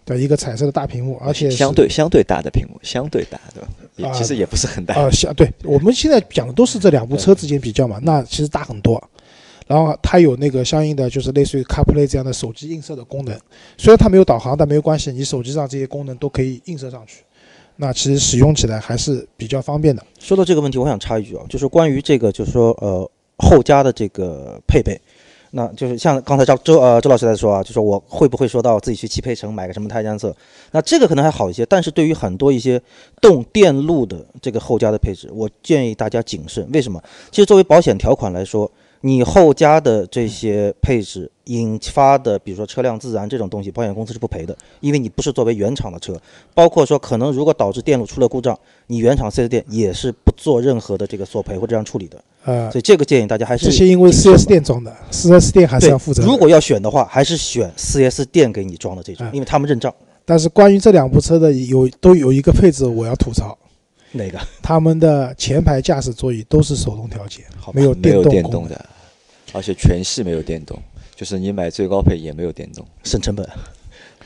[0.04, 3.68] 对，一个彩色的大屏幕，而且相对相对大的屏幕，相对大，对吧？
[3.96, 9.02] 也啊其实也不是很大，啊，相对我们现在讲的都是这两部车之间比较嘛，那其实大很多。
[9.66, 13.36] 然后它有那个相应的就是类似于 CarPlay 这样的手机映射的功能，
[13.76, 17.22] 虽然它没有导航，但没有关系，你手机上这些功能都可以映射上去。
[17.76, 20.02] 那其实使用起来还是比较方便的。
[20.18, 24.98] 说到这个问题，我想插一句啊，就是关于这个，就是说呃后加的这个配备，
[25.50, 30.34] 那就是像刚才周周呃周老师在说啊，就说我会不会说到自己去汽配城买个什么胎监测？
[30.70, 32.80] 那这个可能还好一些，但是对于很多一些
[33.20, 36.66] 动电路的这个后加的配置，我建议大家谨慎。
[36.72, 37.02] 为什么？
[37.30, 38.70] 其实作为保险条款来说，
[39.06, 46.20] 你后加的这些配置引发的，比如说车辆自燃这种东西，保险公司是不赔的，因为你不是作为原厂的车。
[46.52, 52.20] 包括说可能如果导致电路出了故障，你原厂四 S 店也是不做任何的这个索赔或这样处理的。
[52.46, 56.24] 呃所，以这个建议大家还是这些因为谨慎吧 4S 店装的四 S 店还是要负责。
[56.24, 59.94] 如果要选的话，还是选四 S 店给你装的这种嗯，因为他们认账。
[60.24, 63.56] 但是关于这两部车的有都有一个配置我要吐槽，
[64.10, 64.40] 哪个？
[64.60, 67.94] 他们的前排驾驶座椅都是手动调节，好没有。
[67.94, 68.84] 电动的，
[69.56, 70.78] 而且全系没有电动，
[71.14, 73.48] 就是你买最高配也没有电动，省成本。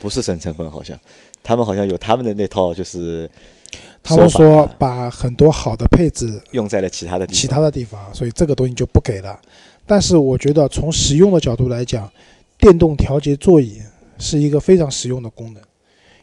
[0.01, 0.99] 不是省成本，好像
[1.43, 3.29] 他们好像有他们的那套，就是
[4.01, 9.39] 他们说把很多好的配置用在了其他的地方，其他的地方，所以这个东西就不给了。
[9.85, 12.11] 但是我觉得从实用的角度来讲，
[12.57, 13.79] 电动调节座椅
[14.17, 15.61] 是一个非常实用的功能，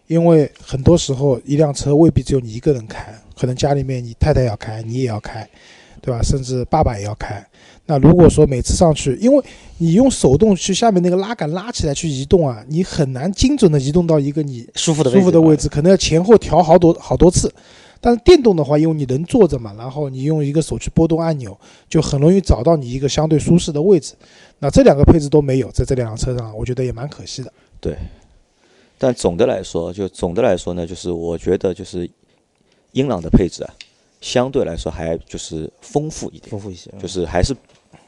[0.09, 5.49] 因为很多时候一辆车未必只有你一个人开，可能家里面你太太要开，你也要开，
[6.03, 6.21] 对吧？
[6.21, 7.47] 甚至爸爸也要开。
[7.89, 9.43] 那如果说每次上去，因为
[9.79, 15.71] 你用手动去下面那个拉杆拉起来去移动啊，你很难精准的移动到一个你舒服的舒服的位置。
[15.71, 17.51] 可能要前后调好多好多次。
[18.01, 24.15] 但是电动的话，因为你能坐着嘛，然后你用一个手去拨动按钮，就很容易找到你一个相对舒适的位置。
[24.59, 27.53] 那这两个配置都没有，在这两辆车上，我觉得也蛮可惜的。
[27.81, 27.97] 对，
[28.99, 32.09] 但总的来说，就总的来说呢，就是我觉得就是
[32.93, 33.75] 英朗的配置啊，
[34.21, 37.57] 相对来说还就是丰富一点，丰富一些，就是还是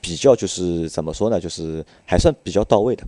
[0.00, 3.04] 比较就是怎么说呢，就是还算比较到位的。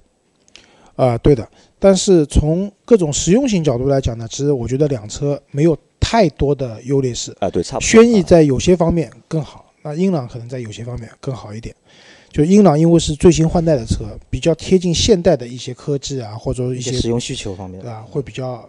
[0.94, 1.48] 啊、对的。
[1.78, 7.34] 但是从各种实用性角度来讲呢，其实我觉得两车没有太多的优劣势。
[7.40, 7.86] 啊，对，差不多。
[7.86, 11.74] 轩逸啊在有些方面更好，那英朗可能在有些方面更好一点。
[12.30, 18.66] 就英朗因为是最新换代的车，比较贴近现代的一些科技啊，或者说一些使用需求方面对吧，会比较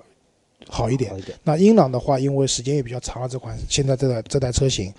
[0.67, 1.17] 好一点好。
[1.17, 1.37] 一点。
[1.43, 4.91] 那英朗的话，因为时间也比较长了，这款现在这台这台车型，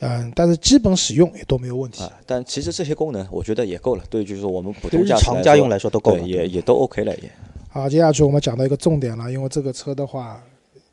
[0.00, 2.02] 嗯，但是基本使用也都没有问题。
[2.02, 6.26] 啊，但其实这些功能我觉得也够了，对，就是我们普通日常家用来说都够对，了。
[6.26, 7.30] 也也都 OK 了，也。
[7.68, 10.42] 好，接下去我们讲到一个重点了，因为这个车的话，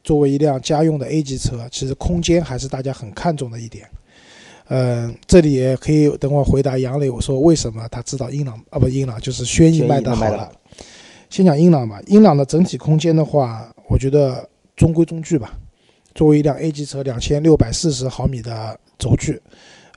[0.04, 3.88] 作为一辆家用的 A 级车，其实空间还是大家很看重的一点。
[4.70, 10.52] 嗯，这里也可以等我回答杨磊，我说为什么他知道英朗啊不英朗就是轩逸卖的好了。
[11.30, 15.54] 先讲英朗吧，英朗的整体空间的话，我觉得中规中矩吧。
[16.16, 19.42] 作为一辆 A 级车，两千六百四十毫米的轴距，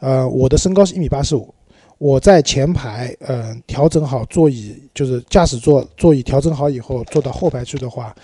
[0.01, 1.55] 呃，我的身高是一米八十五，
[1.99, 8.15] 我在前排，嗯、调整好座椅，就是驾驶座座椅调整好以后，坐到后排去的话，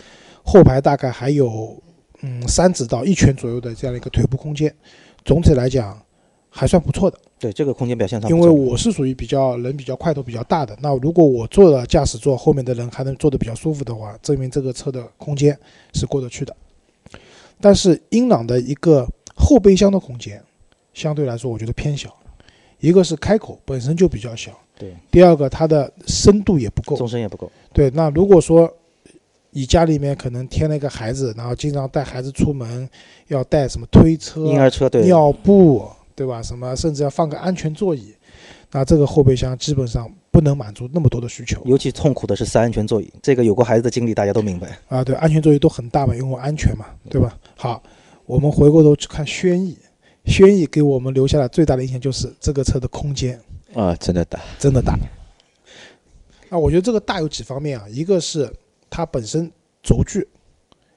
[0.42, 1.76] 后排大概还有
[2.22, 4.74] 嗯三指到一拳左右的这样一个腿部空间，
[5.24, 6.00] 总体来讲
[6.48, 7.18] 还算不错的。
[7.37, 15.58] 对这个空间表现上因为，我是属于比较人比较块头比较大的，那如果我坐了驾驶座，后面的人还能坐得比较舒服的话，证明这个车的空间
[15.92, 16.56] 是过得去的。
[17.60, 20.42] 但是英朗的一个后备箱的空间
[20.94, 22.14] 相对来说，我觉得偏小。
[22.80, 26.96] 一个是开口本身就比较小，对第二个它的深度也不够。
[26.96, 27.50] 纵深也不够。
[27.72, 28.70] 对，那如果说
[29.50, 32.88] 你家里面可能添了一个孩子，然后经常带孩子出门，
[33.28, 36.42] 要带什么推车、婴儿车对尿布，对吧？
[36.42, 38.14] 什么甚至要放个安全座椅，
[38.70, 44.76] 那这个后备箱基本上不能满足那么多的需求尤其痛苦的是塞安全座椅，这个有过孩子的经历，大家都明白。
[44.88, 45.02] 啊。
[45.02, 47.38] 对，安全座椅都很大嘛，因为安全嘛，对吧？
[47.57, 47.83] 好，
[48.26, 49.78] 我们回过头去看轩逸，
[50.24, 53.40] 轩逸给我们留下的最大的印象就是这个车的空间
[53.74, 54.96] 啊，真的大，真的大。
[56.48, 58.50] 那我觉得这个大有几方面啊，一个是
[58.88, 59.50] 它本身
[59.82, 60.26] 轴距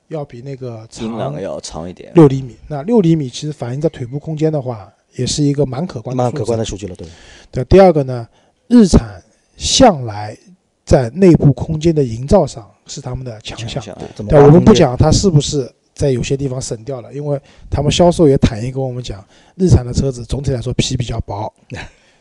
[0.07, 2.55] 要比那个英朗要长一点，六厘米。
[2.67, 7.07] 那六厘米其实反映在腿部空间的话，也是一个蛮可观、蛮可观的数据了，对。
[7.51, 8.27] 对，第二个呢，
[8.67, 9.21] 日产
[9.57, 10.37] 向来
[10.85, 13.83] 在内部空间的营造上是他们的强项。
[14.29, 17.37] 对，我们不讲它是不是在有些地方省掉了，因为
[17.69, 19.21] 他们销售也坦言跟我们讲，
[19.55, 21.51] 日产的车子总体来说皮比较薄，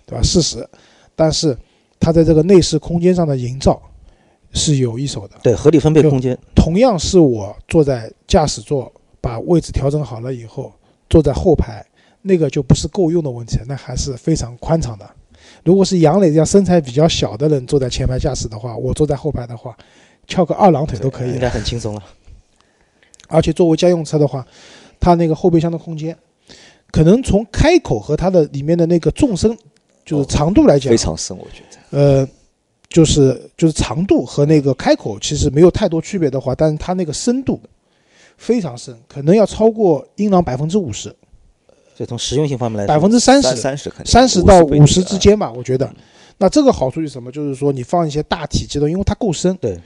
[0.07, 0.23] 对吧？
[0.23, 0.67] 事实，
[1.15, 1.57] 但是
[2.01, 3.81] 它在这个内饰空间上的营造
[4.53, 5.35] 是有一手的。
[5.43, 6.37] 对，合理分配空间。
[6.55, 10.73] 同样是我坐在驾驶座，把位置调整好了以后，
[11.11, 11.85] 坐在后排，
[12.23, 15.09] 那个就不是够用的问题，那还是非常宽敞的。
[15.65, 19.77] 如果是杨磊这样身材比较小的人坐在前排驾驶的话，我坐在后排的话，
[20.27, 22.03] 翘个二郎腿都可以，应该很轻松了。
[23.29, 24.47] 而且作为家用车的话，
[24.99, 26.17] 它那个后备箱的空间，
[26.91, 29.57] 可能从开口和它的里面的那个纵深，
[30.05, 31.99] 就是长度来讲，非常深，我觉得。
[31.99, 32.29] 呃，
[32.89, 37.61] 就是就是长度和那个开口其实没有太多区别的话，但是它那个深度
[38.37, 41.15] 非常深，可能要超过英朗百分之五十。
[41.97, 45.91] 这从实用性方面来说，百分之三十，三十三十到五十之间吧，我觉得。
[46.39, 47.33] 那这个好处是什么？
[47.33, 49.81] 就是说你放一些大体积的，因为它够深，对，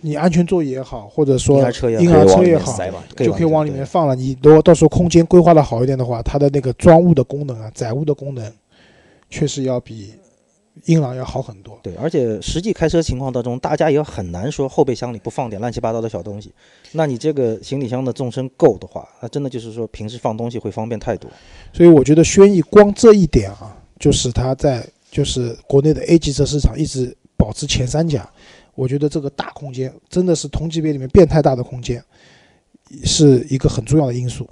[0.00, 2.78] 你你安全座椅也好，或者说婴儿车也好，
[3.16, 4.14] 就可以往里面放了。
[4.14, 8.52] 你如果到时候空间规划的好一点的话，它的那个装物的功能啊，载物的功能，
[9.30, 10.14] 确实要比。
[10.84, 16.52] 英朗要好很多，对，而且实际开车情况当中，大家也很难说后备箱里不放点乱七八糟的小东西。
[16.92, 21.28] 那你这个行李箱的纵深够的话，那真的就是说平时放东西会方便太多。
[21.72, 28.30] 所以我觉得轩逸光这一点啊，就是它在就是国内的 A 级车市场一直保持前三甲。
[28.78, 32.00] 我觉得这个大空间真的是同级别里面变态大的空间，
[33.02, 34.48] 是一个很重要的因素。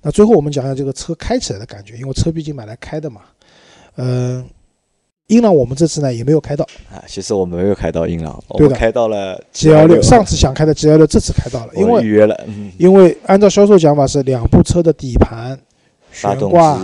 [0.00, 3.22] 那最后我们讲讲这个车开起来的感觉，因为车毕竟买来开的嘛。
[3.96, 4.48] 嗯，
[5.26, 7.02] 英朗我们这次呢也没有开到啊。
[7.08, 10.00] 其实我们没有开到英朗，我们开到了 G L 六。
[10.00, 12.40] 上次想开的 G L 六，这次开到了，因为预约了。
[12.78, 15.58] 因为按照销售讲法是两部车的底盘、
[16.12, 16.78] 悬挂、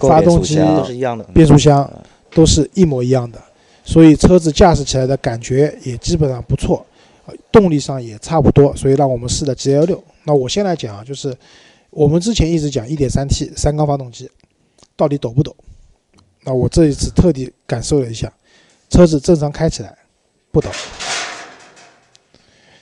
[0.00, 1.88] 发动机都是一样的，变速箱
[2.34, 3.40] 都是一模一样的，
[3.84, 6.84] 所以车子驾驶起来的感觉也基本上不错，
[7.50, 10.02] 动力上也差不多，所以让我们试了 G L 六。
[10.24, 11.36] 那我先来讲啊，就是
[11.90, 14.30] 我们之前一直讲一点三 T 三缸发动机
[14.96, 15.54] 到底抖不抖？
[16.44, 18.32] 那我这一次特地感受了一下，
[18.88, 19.96] 车子正常开起来
[20.50, 20.70] 不抖，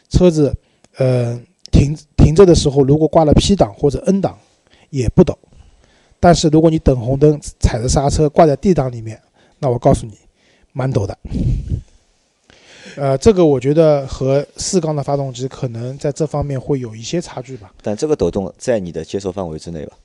[0.08, 0.54] 车子
[0.96, 4.38] 呃停停着的时候，如果挂了 P 档或者 N 档
[4.90, 5.38] 也不抖，
[6.18, 9.20] 但是如果你等红灯踩着刹车挂在 D 档里面，
[9.58, 10.14] 那我告诉你，
[10.72, 11.18] 蛮抖的。
[12.96, 17.72] 呃，这个我觉得和四缸的发动机可能在这方面会有一些差距吧。
[17.82, 19.96] 但这个抖动在你的接受范围之内吧。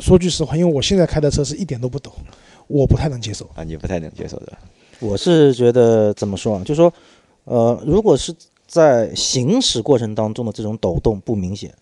[0.00, 2.12] 说句实话，因为我现在开的车是一点都不抖，
[2.66, 3.62] 我不太能接受啊。
[3.64, 4.52] 你不太能接受的，
[5.00, 6.62] 我是觉得怎么说啊？
[6.64, 6.92] 就说，
[7.44, 8.34] 呃，如果是
[8.66, 11.72] 在行驶过程当中的这种抖动不明显，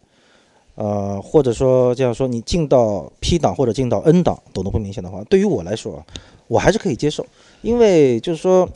[0.75, 6.05] 呃，或者说这样说，你进到 P 档或者进到 N 档抖动不明显的话，对于我来说，
[6.47, 7.25] 我还是可以接受，
[7.62, 8.68] 因为就是说，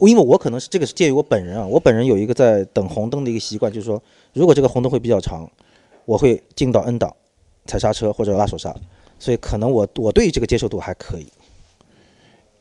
[0.00, 5.50] 因为我可能是这个是介于我本人啊，我本人有一个在等红灯的一个习惯，就是说，如果这个红灯会比较长，
[6.04, 7.14] 我会进到 N 档。
[7.66, 8.74] 踩刹车或者拉手刹，
[9.18, 11.26] 所以可能我我对于这个接受度还可以。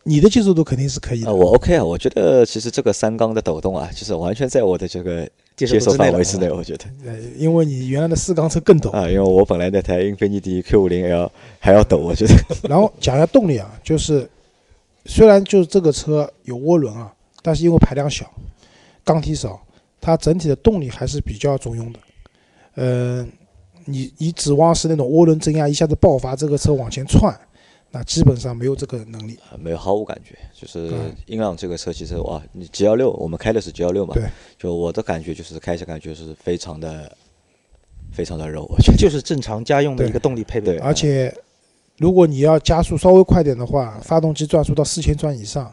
[0.04, 1.34] 你的接受度肯定是可以的。
[1.34, 6.52] 我 OK 啊，我觉得其实这个三缸的抖动啊，就是完全在我的这个接受范围之内。
[6.52, 12.34] 我觉得，呃，因为你原来的四缸车更抖啊，因为我本来那台英菲尼迪 Q 五零 L 还要抖，我觉得。
[12.70, 14.30] 然后讲一下动力啊，就是
[15.10, 18.32] 虽然就是这个车有涡轮啊，但是因为排量小，
[19.04, 19.60] 缸体少，
[20.00, 22.00] 它整体的动力还是比较中庸的。
[22.76, 23.32] 嗯。
[23.86, 27.36] 你你指望是那种涡轮增压一下子爆发，这个车往前窜，
[27.90, 29.40] 那基本上没有这个能力。
[29.58, 30.92] 没有毫无感觉，就是
[31.26, 34.26] 英朗这个车其实哇，你 G 幺六我们开的是 G 幺六嘛，对，
[34.60, 37.12] 就我的感觉就是开起来感觉是非常的
[38.12, 40.78] 非常的柔，我觉得就是正常家用的一个动力配备。
[40.78, 41.36] 而且
[42.00, 45.72] 如果你要加速稍微快点的话，发动机转速到四千转以上。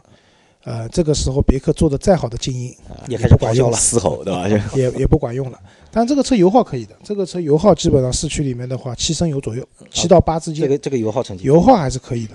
[0.65, 2.75] 呃，这个时候别克做的再好的静音
[3.07, 4.49] 也开始管用了，嘶吼对吧？
[4.75, 5.61] 也也不管用了。
[5.93, 10.65] 但这个车油耗可以的，这个车油耗基本上市区里面的话，七升油左右，七到八之间。
[10.65, 12.35] 这个这个油耗成绩，油耗还是可以的，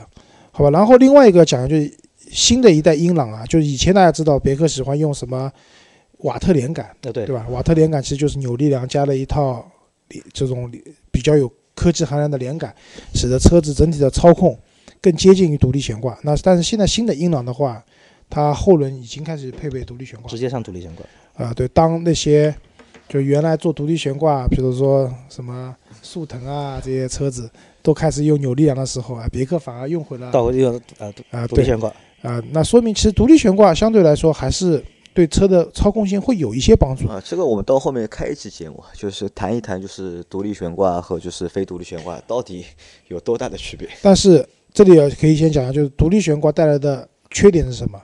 [0.52, 0.70] 好吧？
[0.70, 1.94] 然后另外一个讲就是
[2.32, 5.52] 新的一代英朗啊，就是以前大家知道别克喜欢用什么
[6.20, 7.46] 瓦特连杆，对对吧？
[7.50, 9.70] 瓦特连杆其实就是扭力梁加了一套
[10.32, 10.72] 这种
[11.12, 12.74] 比较有科技含量的连杆，
[13.16, 14.58] 使得车子整体的操控
[15.02, 16.18] 更接近于独立悬挂。
[16.24, 17.84] 那但是现在新的英朗的话。
[18.34, 21.06] 它后轮已经开始配备独立悬挂，直接上独立悬挂
[21.36, 21.54] 啊！
[21.54, 22.56] 对，当那些
[23.10, 27.52] 就原来做独立悬挂，比如说什么速腾啊这些车子
[27.82, 34.82] 都开始用扭力梁的时候啊，别克反而用回了到用呃啊对独立悬挂，啊，那说明其实独立悬挂相对来说还是
[35.14, 37.08] 对车的操控性会有一些帮助。
[37.08, 42.66] 啊，这个我们到后面开一期节目，就是谈一谈，就是独立悬挂和就是非独立悬挂到底
[43.08, 43.88] 有多大的区别。
[44.02, 48.02] 但是这里也可以先讲一下，就是独立悬挂带来的缺点是什么？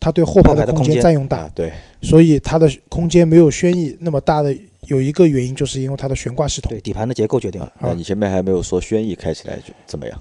[0.00, 4.56] 它对后排的空间间占用大啊，，对，所以它的空间没有轩逸那么大的。
[4.86, 7.70] 有一个原因就是因为它的悬挂系统对，底盘的结构决定了。
[7.78, 10.18] 那你前面还没有说轩逸开起来就怎么样？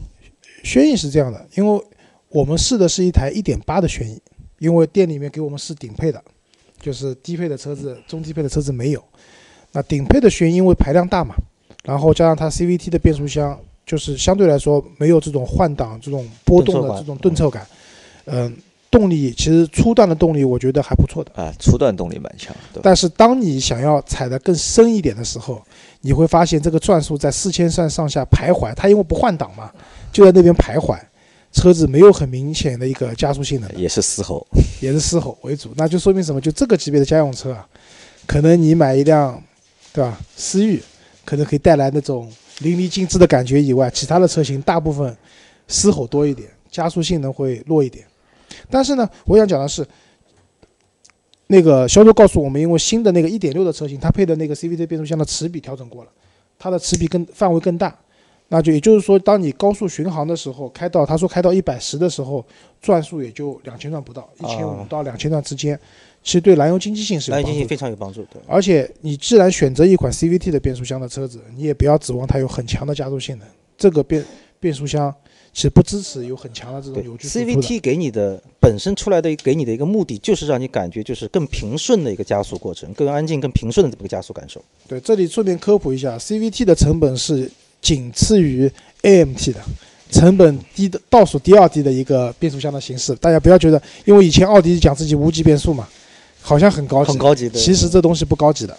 [0.63, 1.81] 轩逸是这样的，因为
[2.29, 4.21] 我们试的是一台1.8的轩逸，
[4.59, 6.21] 因为店里面给我们试顶配的，
[6.81, 9.03] 就是低配的车子、中低配的车子没有。
[9.71, 11.35] 那顶配的轩逸因为排量大嘛，
[11.83, 17.67] 然后加上它 CVT 的变速箱，就是相对来说没有这种换挡、这种波动的这种顿挫感。
[18.25, 18.55] 嗯，
[18.89, 21.31] 动力其实初段的动力我觉得还不错的。
[21.35, 25.61] 啊，初段动力蛮强，但是当你想要踩得更深一点的时候，
[26.01, 29.71] 你会发现这个转速在四千转上下徘徊，它因为不换挡嘛，
[30.11, 30.97] 就在那边徘徊，
[31.57, 34.45] 车子没有很明显的一个加速性能，也是嘶吼，
[34.79, 36.39] 也是嘶吼为主，那就说明什么？
[36.39, 37.67] 就这个级别的家用车啊，
[38.27, 39.41] 可能你买一辆，
[39.91, 40.19] 对吧？
[40.35, 40.79] 思域，
[41.25, 45.17] 可能可以带来那种淋漓尽致的感觉以外，其他的车型大部分
[45.67, 48.05] 嘶吼多一点，加速性能会弱一点。
[48.69, 49.83] 但是呢，我想讲的是，
[51.47, 56.11] 那个销售告诉我们，因为新的那个1.6的车型，它配的那个 CVT 变速箱的齿比调整过了，
[56.59, 57.97] 它的齿比更范围更大。
[58.49, 62.45] 那就也就是说，当你高速巡航的时候，开到他说开到一百十的时候，
[62.81, 65.77] 转速也就两千转不到，一千五啊到两千转之间，
[66.23, 67.51] 其实对燃油经济性是有帮助的。
[67.51, 68.21] 燃油经济非常有帮助。
[68.31, 73.47] 对，而且你既然选择一款 CVT 的变速箱的车子，你也不要指望它有很强的加速性能。
[73.77, 74.23] 这个变
[74.59, 75.13] 变速箱
[75.53, 77.17] 其实不支持有很强的这种。
[77.17, 84.63] ，CVT 给你的本身出来的给你的一个目的，就是让你感觉就是更平顺的一个加速过程，更安静、更平顺的这么一个加速感受。
[84.87, 87.51] 对，这里顺便科普一下，CVT 的成本是
[87.87, 88.69] 仅次于
[89.03, 89.61] AMT 的，
[90.11, 93.15] 成本低的倒数第二低的一个变速箱的形式。
[93.15, 95.87] 大家不要觉得，因为以前奥迪讲自己无级变速嘛，
[96.41, 97.57] 好像很高级，很高级的。
[97.57, 98.77] 其实这东西不高级的。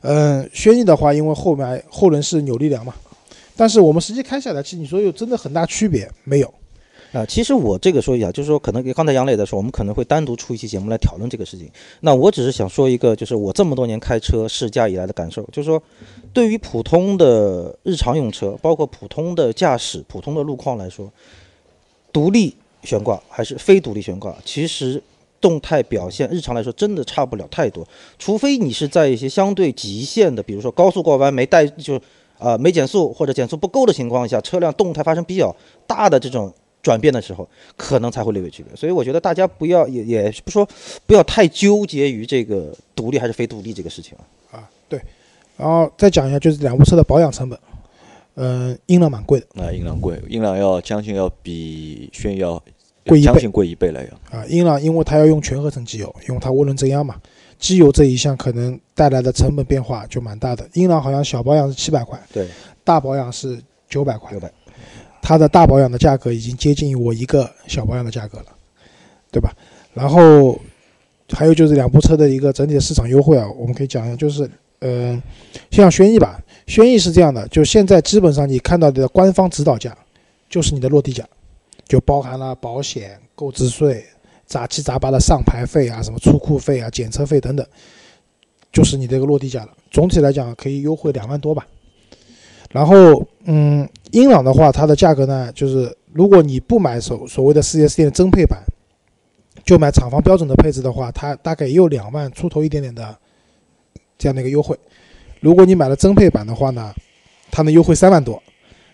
[0.00, 2.94] 嗯，轩逸的话，因为后面后轮是扭力梁嘛，
[3.54, 6.54] 但是我们实际开下来，其实你说有真的很大区别没有？
[7.12, 11.70] 啊，其实我这个说一下，就是说，可能刚才杨磊在说，我们可能会单独出一期节目来讨论这个事情。
[12.00, 15.82] 那我只是想说一个，就是我这么多年开车试驾以来的感受，就是说，
[16.34, 21.10] 对于普通的日常用车，包括普通的驾驶、普通的路况来说，
[22.12, 25.02] 独立悬挂还是非独立悬挂，其实
[25.40, 27.86] 动态表现日常来说真的差不了太多，
[28.18, 31.98] 除非你是在一些相对极限的，比如说高速过弯没带就
[32.38, 35.54] 啊、没减速或者减速不够的情况下，车辆动态发生比较
[35.88, 36.52] 大的这种
[36.82, 38.74] 转变的时候，可能才会略微区别。
[38.76, 40.66] 所以我觉得大家不要也也不说
[41.06, 44.58] 不要太纠结于这个独立还是非独立这个事情啊。
[44.58, 45.00] 啊，对。
[45.56, 47.58] 然后再讲一下，就是两部车的保养成本。
[48.36, 52.62] 嗯，英朗蛮贵的啊英朗贵，英朗要将近要比轩逸要
[53.04, 54.38] 贵一倍将近贵一倍了要。
[54.38, 54.44] 啊。
[54.46, 57.16] 英朗因为它要用全合成机油，因为它涡轮增压嘛，
[57.58, 60.64] 机油这一项可能带来的成本变化就蛮大的。
[60.74, 62.46] 英朗好像小保养是七百块，对，
[62.84, 64.38] 大保养是九百块九。
[64.38, 64.48] 百。
[65.28, 68.46] 它的大保养的价格已经接近我一个小保养的价格了，
[69.30, 69.54] 对吧？
[69.92, 70.58] 然后
[71.32, 75.22] 还有就是两部车的一个整体的市场优惠啊，我们可以讲一下，就是嗯、呃，
[75.70, 79.94] 像轩逸吧，轩逸是这样的，就现在基本上你看到的官方指导价
[80.48, 81.22] 就是你的落地价，
[81.86, 84.02] 就包含了保险、购置税、
[84.46, 87.66] 杂七杂八的上牌费啊、什么出库费啊、检测费等等，
[88.72, 89.68] 就是你这个落地价了。
[89.90, 91.66] 总体来讲可以优惠两万多吧。
[92.70, 98.62] 然后，嗯，英朗的话，它的价格呢，就是如果你不买所所谓的 4S 店的增配版，
[99.64, 103.16] 就买厂房标准的配置的话，它大概也有两万出头一点点的
[104.18, 104.78] 这样的一个优惠。
[105.40, 106.94] 如果你买了增配版的话呢，
[107.50, 108.42] 它能优惠三万多，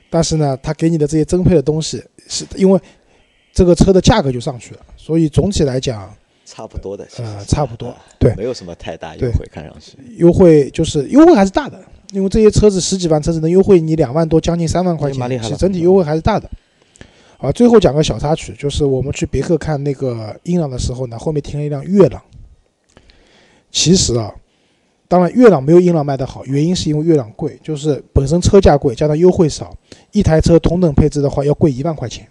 [0.09, 2.81] 但是呢，它给你的这些增配的东西，是因为
[3.53, 6.13] 这个车的价格就上去了，所以总体来讲，
[6.45, 7.97] 差不多的，呃，差不多啊。
[8.19, 9.97] 对没有什么太大优惠，看上去。
[10.17, 11.81] 优惠就是优惠还是大的，
[12.15, 16.49] 因为这些车子十几万车子能优惠你两万多，将近三万块钱，其实整体优惠还是大的。
[17.39, 22.23] 啊，最后讲个小插曲，就是我们去别克看那个英朗的时候呢，后面停了一辆悦朗。
[23.73, 24.33] 其实啊，
[25.09, 29.77] 当然悦朗没有英朗卖得好，原因是因为悦朗贵，就是本身车价贵，加上优惠少，
[30.13, 32.25] 一台车同等配置的话要贵一万块钱。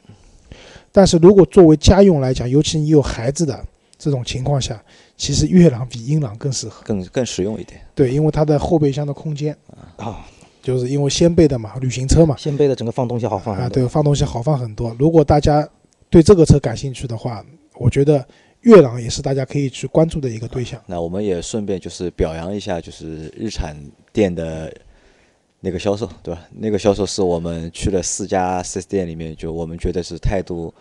[0.93, 3.63] 但是如果作为家用来讲，尤其你有孩子的
[3.97, 4.81] 这种情况下，
[5.15, 6.81] 其实悦朗比英朗更适合。
[6.83, 7.81] 更更实用一点。
[7.93, 9.55] 对，因为它的后备箱的空间
[9.97, 10.25] 啊，
[10.61, 14.95] 就是因为掀背的嘛，旅行车嘛，掀背的整个放东西好放啊，对，放东西好放很多。
[14.97, 15.67] 如果大家
[16.09, 17.45] 对这个车感兴趣的话，
[17.75, 18.25] 我觉得
[18.61, 20.81] 悦朗也是大家可以去关注的一个对象。
[20.87, 23.75] 那我们也顺便就是表扬一下，就是日产
[24.11, 24.73] 店的
[25.59, 26.41] 那个销售，对吧？
[26.51, 30.73] 那个销售是我们去了四家四 S 店里面，就我们觉得是态度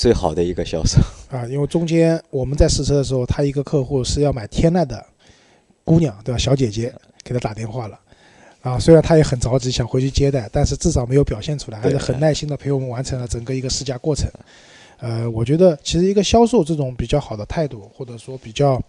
[0.00, 0.98] 最好的一个销售
[1.28, 1.44] 啊。
[1.46, 5.04] 因为中间我们在试车的时候，他一个客户是要买天籁的
[5.84, 6.38] 姑娘，对吧？
[6.38, 6.90] 小姐姐
[7.22, 8.00] 给他打电话了。
[8.62, 14.26] 啊，虽然他也很着急想回去接待，但是至少没有表现出来，还是很耐心的陪我们完成了整个一个试驾过程。
[15.00, 18.82] 呃，我觉得其实一个销售这种比较好的态度，或者说比较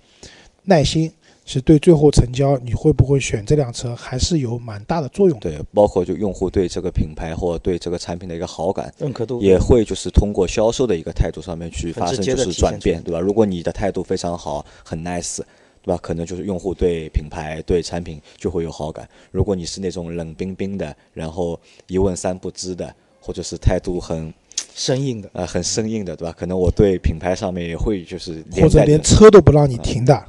[0.64, 1.12] 耐心，
[1.52, 5.38] 是对最后成交你会不会选这辆车，还是有蛮大的作用。
[5.40, 13.20] 对，包括就用户对这个品牌或对这个产品的一个好感、认可度，也会就是通过销售的一个态度上面去发生就是转变，对吧？
[13.20, 15.42] 如果你的态度非常好，很 nice。
[15.84, 16.00] 对吧？
[16.00, 19.10] 可能就是用户对品牌、对产品就会有好感。
[19.32, 24.32] 如果你是那种冷冰冰的，然后一问三不知的，或者是态度很
[24.76, 26.36] 生硬的，呃，很生硬的，对吧？
[26.38, 30.24] 可能我对品牌上面也会就是，或者连车都不让你停的，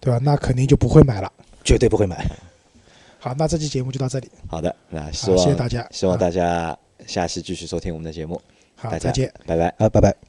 [0.00, 0.20] 对吧？
[0.22, 1.32] 那肯定就不会买了，
[1.64, 2.26] 绝对不会买。
[3.18, 4.30] 好，那这期节目就到这里。
[4.48, 6.76] 好的，那希望谢谢大家，希望大家
[7.06, 8.40] 下期继续收听我们的节目。
[8.76, 10.25] 好，再见，拜拜啊，拜拜。